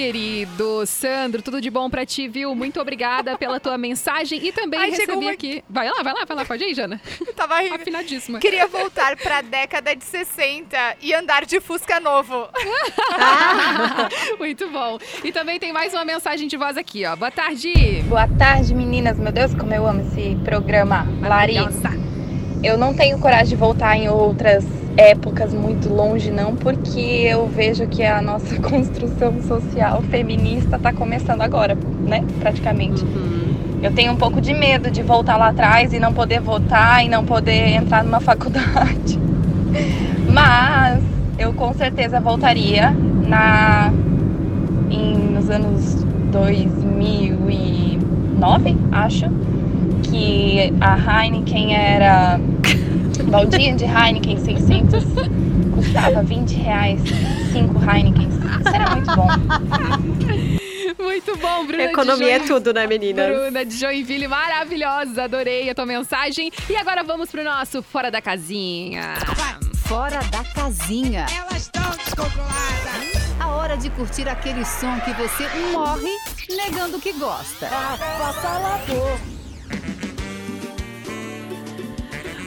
Querido. 0.00 0.84
Sandro, 0.84 1.40
tudo 1.40 1.58
de 1.58 1.70
bom 1.70 1.88
pra 1.88 2.04
ti, 2.04 2.28
viu? 2.28 2.54
Muito 2.54 2.78
obrigada 2.78 3.38
pela 3.38 3.58
tua 3.58 3.78
mensagem 3.78 4.46
e 4.46 4.52
também 4.52 4.78
Ai, 4.78 4.90
recebi 4.90 5.12
uma- 5.12 5.30
aqui. 5.30 5.64
Vai 5.70 5.88
lá, 5.88 6.02
vai 6.02 6.12
lá, 6.12 6.24
vai 6.26 6.36
lá, 6.36 6.44
pode 6.44 6.64
ir, 6.64 6.74
Jana. 6.74 7.00
Eu 7.26 7.32
tava 7.32 7.58
rindo. 7.60 7.76
Afinadíssima. 7.76 8.38
Queria 8.38 8.66
voltar 8.66 9.16
pra 9.16 9.40
década 9.40 9.96
de 9.96 10.04
60 10.04 10.76
e 11.00 11.14
andar 11.14 11.46
de 11.46 11.60
Fusca 11.60 11.98
novo. 11.98 12.46
Muito 14.38 14.68
bom. 14.70 14.98
E 15.24 15.32
também 15.32 15.58
tem 15.58 15.72
mais 15.72 15.94
uma 15.94 16.04
mensagem 16.04 16.46
de 16.46 16.58
voz 16.58 16.76
aqui, 16.76 17.06
ó. 17.06 17.16
Boa 17.16 17.30
tarde. 17.30 17.72
Boa 18.06 18.28
tarde, 18.28 18.74
meninas. 18.74 19.18
Meu 19.18 19.32
Deus, 19.32 19.54
como 19.54 19.72
eu 19.72 19.86
amo 19.86 20.02
esse 20.02 20.36
programa. 20.44 21.06
Larissa, 21.22 21.90
eu 22.62 22.76
não 22.76 22.94
tenho 22.94 23.18
coragem 23.18 23.46
de 23.48 23.56
voltar 23.56 23.96
em 23.96 24.10
outras 24.10 24.62
épocas 24.96 25.52
muito 25.52 25.92
longe, 25.92 26.30
não, 26.30 26.56
porque 26.56 27.00
eu 27.00 27.46
vejo 27.46 27.86
que 27.86 28.02
a 28.02 28.22
nossa 28.22 28.58
construção 28.60 29.42
social 29.42 30.00
feminista 30.02 30.78
tá 30.78 30.92
começando 30.92 31.42
agora, 31.42 31.76
né? 32.06 32.24
Praticamente. 32.40 33.04
Eu 33.82 33.92
tenho 33.92 34.12
um 34.12 34.16
pouco 34.16 34.40
de 34.40 34.54
medo 34.54 34.90
de 34.90 35.02
voltar 35.02 35.36
lá 35.36 35.48
atrás 35.48 35.92
e 35.92 35.98
não 35.98 36.14
poder 36.14 36.40
votar 36.40 37.04
e 37.04 37.08
não 37.08 37.24
poder 37.24 37.74
entrar 37.74 38.02
numa 38.02 38.20
faculdade. 38.24 39.18
Mas 40.32 41.02
eu 41.38 41.52
com 41.52 41.74
certeza 41.74 42.18
voltaria 42.18 42.96
na 43.26 43.92
em, 44.90 45.16
nos 45.16 45.50
anos 45.50 46.06
2009, 46.32 48.76
acho, 48.92 49.26
que 50.02 50.72
a 50.80 50.96
Heineken 50.96 51.74
era 51.74 52.40
baldinha 53.30 53.74
de 53.74 53.84
Heineken 53.84 54.38
600 54.38 55.04
custava 55.74 56.22
20 56.22 56.54
reais, 56.54 57.00
5 57.52 57.90
Heineken. 57.90 58.28
Isso 58.28 58.74
era 58.74 58.90
muito 58.90 59.14
bom. 59.14 59.28
Muito 60.98 61.36
bom, 61.36 61.66
Bruna. 61.66 61.84
de 61.84 61.90
Economia 61.90 62.36
é 62.36 62.38
tudo, 62.40 62.72
né, 62.72 62.86
meninas? 62.86 63.28
Bruna 63.28 63.64
de 63.64 63.76
Joinville, 63.76 64.26
maravilhosa. 64.26 65.24
Adorei 65.24 65.68
a 65.68 65.74
tua 65.74 65.84
mensagem. 65.84 66.50
E 66.68 66.76
agora 66.76 67.02
vamos 67.02 67.30
pro 67.30 67.44
nosso 67.44 67.82
Fora 67.82 68.10
da 68.10 68.22
Casinha. 68.22 69.14
Fora 69.86 70.20
da 70.30 70.42
casinha. 70.42 71.26
Elas 71.36 71.62
estão 71.62 71.90
descontroladas. 71.90 73.36
A 73.38 73.48
hora 73.48 73.76
de 73.76 73.88
curtir 73.90 74.28
aquele 74.28 74.64
som 74.64 74.98
que 75.00 75.12
você 75.12 75.48
morre 75.72 76.10
negando 76.48 76.98
que 76.98 77.12
gosta. 77.12 77.68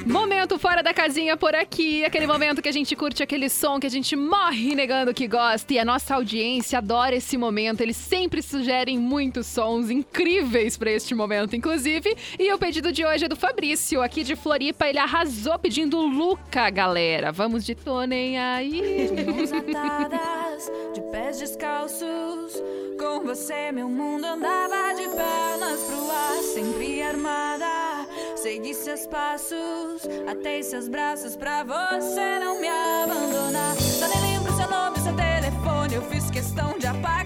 Momento 0.10 0.58
fora 0.58 0.82
da 0.82 0.92
casinha 0.92 1.38
por 1.38 1.54
aqui, 1.54 2.04
aquele 2.04 2.26
momento 2.26 2.64
que 2.64 2.68
a 2.68 2.72
gente 2.72 2.96
curte 2.96 3.22
aquele 3.22 3.48
som 3.48 3.80
que 3.80 3.86
a 3.86 3.90
gente 3.92 4.16
morre 4.16 4.74
negando 4.74 5.14
que 5.14 5.28
gosta 5.28 5.72
e 5.72 5.78
a 5.78 5.86
nossa 5.86 6.16
audiência 6.16 6.80
adora 6.80 7.16
esse 7.16 7.38
momento. 7.38 7.82
Eles 7.82 7.96
sempre 7.96 8.42
sugerem 8.42 8.98
muitos 8.98 9.46
sons 9.46 9.92
incríveis 9.92 10.76
pra 10.76 10.90
este 10.90 11.14
momento, 11.14 11.56
inclusive. 11.56 12.18
E 12.40 12.52
o 12.52 12.58
pedido 12.58 12.92
de 12.92 13.06
hoje 13.06 13.26
é 13.26 13.28
do 13.28 13.36
Fabrício, 13.36 14.02
aqui 14.02 14.24
de 14.24 14.36
Floripa. 14.36 14.88
Ele 14.88 14.98
arrasou 14.98 15.60
pedindo 15.60 16.02
Luca, 16.02 16.72
galera. 16.72 17.32
Vamos 17.32 17.64
de 17.64 17.76
tô 17.76 18.02
nem 18.02 18.40
aí. 18.40 19.12
atadas, 19.60 20.72
de 20.92 21.02
pés 21.12 21.38
descalços. 21.38 22.64
Com 23.00 23.22
você, 23.22 23.72
meu 23.72 23.88
mundo 23.88 24.26
andava 24.26 24.96
de 24.96 25.08
pernas 25.08 25.84
pro 25.84 26.12
ar, 26.12 26.44
sempre 26.44 27.02
armada. 27.04 28.08
Segui 28.36 28.74
seus 28.74 29.06
passos, 29.08 29.99
atei 30.30 30.64
seus 30.64 30.88
braços 30.88 31.36
pra 31.36 31.64
você 31.64 32.40
não 32.40 32.60
me 32.60 32.68
abandonar. 32.68 33.76
Já 33.76 34.08
nem 34.08 34.34
lembro 34.34 34.54
seu 34.56 34.70
nome, 34.70 35.00
seu 35.00 35.16
telefone, 35.16 35.96
eu 35.96 36.02
fiz 36.04 36.30
questão 36.30 36.78
de 36.78 36.88
apagar. 36.88 37.19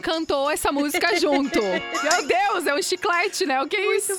Cantou 0.00 0.50
essa 0.50 0.70
música 0.72 1.18
junto. 1.18 1.60
Meu 1.62 2.26
Deus, 2.26 2.66
é 2.66 2.74
um 2.74 2.82
chiclete, 2.82 3.46
né? 3.46 3.60
O 3.62 3.68
que 3.68 3.76
é 3.76 3.96
isso? 3.96 4.16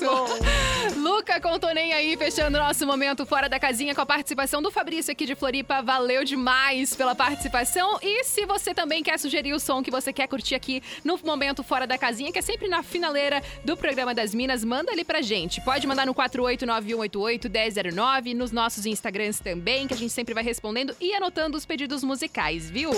Luca 1.36 1.50
contou 1.50 1.74
nem 1.74 1.92
aí, 1.94 2.16
fechando 2.16 2.58
nosso 2.58 2.86
momento 2.86 3.26
fora 3.26 3.50
da 3.50 3.60
casinha 3.60 3.96
com 3.96 4.02
a 4.02 4.06
participação 4.06 4.62
do 4.62 4.70
Fabrício 4.72 5.12
aqui 5.12 5.26
de 5.26 5.36
Floripa. 5.36 5.82
Valeu 5.82 6.24
demais 6.24 6.96
pela 6.96 7.14
participação. 7.16 8.00
E 8.02 8.24
se 8.24 8.46
você 8.46 8.74
também 8.74 9.04
quer 9.04 9.20
sugerir 9.20 9.52
o 9.54 9.60
som 9.60 9.84
que 9.84 9.92
você 9.92 10.14
quer 10.14 10.28
curtir 10.28 10.56
aqui 10.56 10.82
no 11.04 11.20
momento 11.24 11.62
fora 11.64 11.86
da 11.86 11.98
casinha, 11.98 12.32
que 12.32 12.40
é 12.40 12.42
sempre 12.42 12.70
na 12.70 12.82
finaleira 12.84 13.44
do 13.64 13.76
programa 13.76 14.14
das 14.14 14.34
Minas, 14.34 14.64
manda 14.64 14.92
ali 14.92 15.04
pra 15.04 15.22
gente. 15.22 15.60
Pode 15.62 15.86
mandar 15.88 16.06
no 16.06 16.16
489-188-1009, 16.16 18.34
nos 18.34 18.52
nossos 18.52 18.86
Instagrams 18.86 19.40
também, 19.40 19.88
que 19.88 19.94
a 19.94 19.98
gente 19.98 20.14
sempre 20.14 20.34
vai 20.34 20.44
respondendo 20.44 20.96
e 21.02 21.14
anotando 21.14 21.58
os 21.58 21.66
pedidos 21.66 22.02
musicais, 22.04 22.70
viu? 22.70 22.92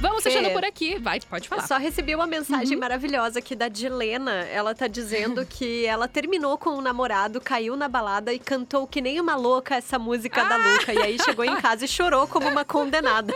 Vamos 0.00 0.22
fechando 0.22 0.48
Fê, 0.48 0.54
por 0.54 0.64
aqui. 0.64 0.98
Vai, 0.98 1.20
pode 1.20 1.48
falar. 1.48 1.62
Eu 1.62 1.68
só 1.68 1.76
recebi 1.76 2.14
uma 2.14 2.26
mensagem 2.26 2.78
maravilhosa 2.78 3.40
aqui 3.40 3.54
da 3.54 3.68
Dilena. 3.68 4.44
Ela 4.44 4.74
tá 4.74 4.86
dizendo 4.86 5.44
que 5.50 5.84
ela 5.84 6.08
terminou 6.08 6.56
com 6.56 6.70
o 6.70 6.80
namorado 6.80 7.34
namorado, 7.34 7.40
caiu 7.40 7.73
na 7.76 7.88
balada 7.88 8.32
e 8.32 8.38
cantou 8.38 8.86
que 8.86 9.00
nem 9.00 9.20
uma 9.20 9.36
louca 9.36 9.76
essa 9.76 9.98
música 9.98 10.44
da 10.44 10.56
Luca. 10.56 10.92
E 10.92 10.98
aí 10.98 11.18
chegou 11.22 11.44
em 11.44 11.56
casa 11.56 11.84
e 11.84 11.88
chorou 11.88 12.26
como 12.26 12.48
uma 12.48 12.64
condenada. 12.64 13.32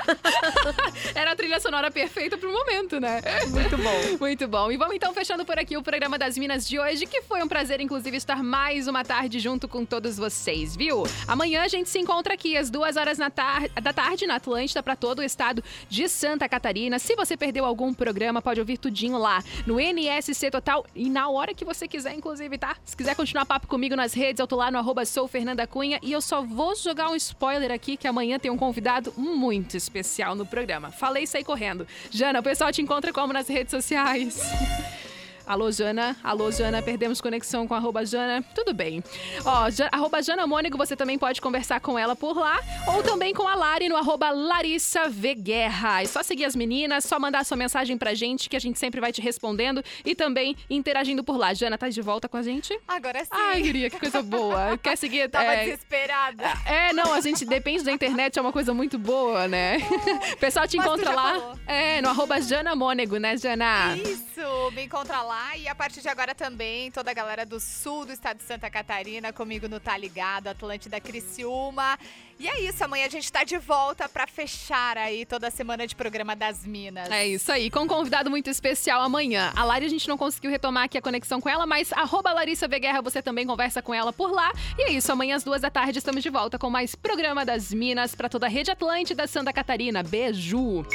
Era 1.14 1.32
a 1.32 1.36
trilha 1.36 1.60
sonora 1.60 1.90
perfeita 1.90 2.36
pro 2.36 2.52
momento, 2.52 3.00
né? 3.00 3.20
Muito 3.48 3.76
bom. 3.78 4.18
Muito 4.20 4.48
bom. 4.48 4.72
E 4.72 4.76
vamos 4.76 4.94
então 4.94 5.14
fechando 5.14 5.44
por 5.44 5.58
aqui 5.58 5.76
o 5.76 5.82
programa 5.82 6.18
das 6.18 6.36
Minas 6.36 6.68
de 6.68 6.78
hoje, 6.78 7.06
que 7.06 7.22
foi 7.22 7.42
um 7.42 7.48
prazer, 7.48 7.80
inclusive, 7.80 8.16
estar 8.16 8.42
mais 8.42 8.88
uma 8.88 9.04
tarde 9.04 9.38
junto 9.38 9.68
com 9.68 9.84
todos 9.84 10.16
vocês, 10.16 10.76
viu? 10.76 11.04
Amanhã 11.26 11.62
a 11.62 11.68
gente 11.68 11.88
se 11.88 11.98
encontra 11.98 12.34
aqui 12.34 12.56
às 12.56 12.70
duas 12.70 12.96
horas 12.96 13.18
tar 13.30 13.68
da 13.82 13.92
tarde 13.92 14.26
na 14.26 14.36
Atlântida 14.36 14.82
para 14.82 14.96
todo 14.96 15.20
o 15.20 15.22
estado 15.22 15.62
de 15.88 16.08
Santa 16.08 16.48
Catarina. 16.48 16.98
Se 16.98 17.14
você 17.14 17.36
perdeu 17.36 17.64
algum 17.64 17.92
programa, 17.94 18.42
pode 18.42 18.60
ouvir 18.60 18.78
tudinho 18.78 19.18
lá 19.18 19.42
no 19.66 19.80
NSC 19.80 20.50
Total 20.50 20.84
e 20.94 21.08
na 21.08 21.28
hora 21.28 21.54
que 21.54 21.64
você 21.64 21.88
quiser, 21.88 22.14
inclusive, 22.14 22.58
tá? 22.58 22.76
Se 22.84 22.96
quiser 22.96 23.14
continuar 23.14 23.46
papo 23.46 23.66
comigo 23.66 23.96
nas 23.96 24.12
redes, 24.12 24.27
eu 24.36 24.46
tô 24.46 24.56
lá 24.56 24.70
no 24.70 24.78
arroba 24.78 25.04
sou 25.04 25.26
Fernanda 25.28 25.66
Cunha 25.66 25.98
e 26.02 26.12
eu 26.12 26.20
só 26.20 26.42
vou 26.42 26.74
jogar 26.76 27.08
um 27.10 27.16
spoiler 27.16 27.70
aqui 27.70 27.96
que 27.96 28.06
amanhã 28.06 28.38
tem 28.38 28.50
um 28.50 28.56
convidado 28.56 29.12
muito 29.16 29.76
especial 29.76 30.34
no 30.34 30.44
programa. 30.44 30.90
Falei 30.90 31.24
e 31.24 31.26
saí 31.26 31.44
correndo. 31.44 31.86
Jana, 32.10 32.40
o 32.40 32.42
pessoal 32.42 32.72
te 32.72 32.82
encontra 32.82 33.12
como 33.12 33.32
nas 33.32 33.48
redes 33.48 33.70
sociais? 33.70 34.40
Alô, 35.48 35.72
Jana. 35.72 36.14
Alô, 36.22 36.52
Jana. 36.52 36.82
Perdemos 36.82 37.22
conexão 37.22 37.66
com 37.66 37.72
a 37.72 37.78
arroba 37.78 38.04
Jana. 38.04 38.44
Tudo 38.54 38.74
bem. 38.74 39.02
Ó, 39.46 39.70
ja, 39.70 39.88
arroba 39.90 40.20
Jana 40.22 40.46
Mônigo, 40.46 40.76
você 40.76 40.94
também 40.94 41.18
pode 41.18 41.40
conversar 41.40 41.80
com 41.80 41.98
ela 41.98 42.14
por 42.14 42.36
lá. 42.36 42.60
Ou 42.86 43.02
também 43.02 43.32
com 43.32 43.48
a 43.48 43.54
Lari 43.54 43.88
no 43.88 43.96
arroba 43.96 44.28
Larissa 44.28 45.08
V 45.08 45.34
Guerra. 45.34 46.02
É 46.02 46.04
só 46.04 46.22
seguir 46.22 46.44
as 46.44 46.54
meninas, 46.54 47.06
só 47.06 47.18
mandar 47.18 47.46
sua 47.46 47.56
mensagem 47.56 47.96
pra 47.96 48.12
gente, 48.12 48.46
que 48.50 48.56
a 48.56 48.60
gente 48.60 48.78
sempre 48.78 49.00
vai 49.00 49.10
te 49.10 49.22
respondendo 49.22 49.82
e 50.04 50.14
também 50.14 50.54
interagindo 50.68 51.24
por 51.24 51.38
lá. 51.38 51.54
Jana, 51.54 51.78
tá 51.78 51.88
de 51.88 52.02
volta 52.02 52.28
com 52.28 52.36
a 52.36 52.42
gente? 52.42 52.78
Agora 52.86 53.20
sim. 53.20 53.30
Ai, 53.30 53.62
queria, 53.62 53.88
que 53.88 53.98
coisa 53.98 54.20
boa. 54.20 54.76
Quer 54.84 54.98
seguir? 54.98 55.30
Tava 55.30 55.54
é, 55.54 55.64
desesperada. 55.64 56.44
é, 56.66 56.92
não, 56.92 57.14
a 57.14 57.22
gente 57.22 57.46
depende 57.46 57.82
da 57.84 57.90
internet, 57.90 58.38
é 58.38 58.42
uma 58.42 58.52
coisa 58.52 58.74
muito 58.74 58.98
boa, 58.98 59.48
né? 59.48 59.78
O 60.30 60.36
pessoal 60.36 60.68
te 60.68 60.76
Mas 60.76 60.86
encontra 60.86 61.10
lá. 61.10 61.32
falou. 61.40 61.58
É, 61.66 62.02
no 62.02 62.10
arroba 62.10 62.40
Jana 62.40 62.76
Mônego, 62.76 63.16
né, 63.16 63.36
Jana? 63.36 63.96
Isso, 63.96 64.70
me 64.72 64.84
encontra 64.84 65.22
lá 65.22 65.37
e 65.56 65.68
a 65.68 65.74
partir 65.74 66.00
de 66.00 66.08
agora 66.08 66.34
também 66.34 66.90
toda 66.90 67.10
a 67.12 67.14
galera 67.14 67.46
do 67.46 67.60
sul 67.60 68.04
do 68.04 68.12
estado 68.12 68.38
de 68.38 68.42
Santa 68.42 68.68
Catarina 68.68 69.32
comigo 69.32 69.68
no 69.68 69.78
Tá 69.78 69.96
Ligado, 69.96 70.48
Atlântida 70.48 71.00
Criciúma. 71.00 71.96
E 72.40 72.46
é 72.46 72.60
isso, 72.60 72.84
amanhã 72.84 73.06
a 73.06 73.08
gente 73.08 73.32
tá 73.32 73.42
de 73.42 73.58
volta 73.58 74.08
pra 74.08 74.24
fechar 74.26 74.96
aí 74.96 75.26
toda 75.26 75.48
a 75.48 75.50
semana 75.50 75.88
de 75.88 75.96
programa 75.96 76.36
das 76.36 76.64
Minas. 76.64 77.10
É 77.10 77.26
isso 77.26 77.50
aí, 77.50 77.68
com 77.68 77.80
um 77.80 77.86
convidado 77.88 78.30
muito 78.30 78.48
especial 78.48 79.02
amanhã. 79.02 79.52
A 79.56 79.64
Lari 79.64 79.86
a 79.86 79.88
gente 79.88 80.06
não 80.06 80.16
conseguiu 80.16 80.48
retomar 80.48 80.84
aqui 80.84 80.96
a 80.96 81.02
conexão 81.02 81.40
com 81.40 81.48
ela, 81.48 81.66
mas 81.66 81.92
arroba 81.92 82.32
Larissa 82.32 82.68
Veguerra, 82.68 83.02
você 83.02 83.20
também 83.20 83.44
conversa 83.44 83.82
com 83.82 83.92
ela 83.92 84.12
por 84.12 84.30
lá. 84.30 84.52
E 84.78 84.82
é 84.82 84.92
isso, 84.92 85.10
amanhã 85.10 85.34
às 85.34 85.42
duas 85.42 85.62
da 85.62 85.70
tarde 85.70 85.98
estamos 85.98 86.22
de 86.22 86.30
volta 86.30 86.58
com 86.58 86.70
mais 86.70 86.94
programa 86.94 87.44
das 87.44 87.72
Minas 87.72 88.14
pra 88.14 88.28
toda 88.28 88.46
a 88.46 88.48
rede 88.48 88.70
Atlântida 88.70 89.26
Santa 89.26 89.52
Catarina. 89.52 90.04
Beijo! 90.04 90.86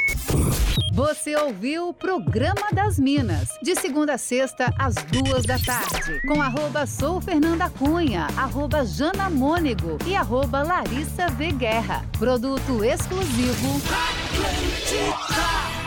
Você 0.94 1.34
ouviu 1.34 1.88
o 1.88 1.92
Programa 1.92 2.70
das 2.72 3.00
Minas, 3.00 3.48
de 3.60 3.74
segunda 3.74 4.14
a 4.14 4.18
sexta, 4.18 4.72
às 4.78 4.94
duas 4.94 5.44
da 5.44 5.58
tarde, 5.58 6.20
com 6.28 6.40
arroba 6.40 6.86
sou 6.86 7.20
Fernanda 7.20 7.68
Cunha, 7.68 8.28
arroba 8.36 8.84
Jana 8.84 9.28
Mônego 9.28 9.98
e 10.06 10.14
arroba 10.14 10.62
Larissa 10.62 11.28
V. 11.34 11.52
Guerra. 11.52 12.04
Produto 12.18 12.84
exclusivo. 12.84 13.80
Atlântica. 13.90 15.83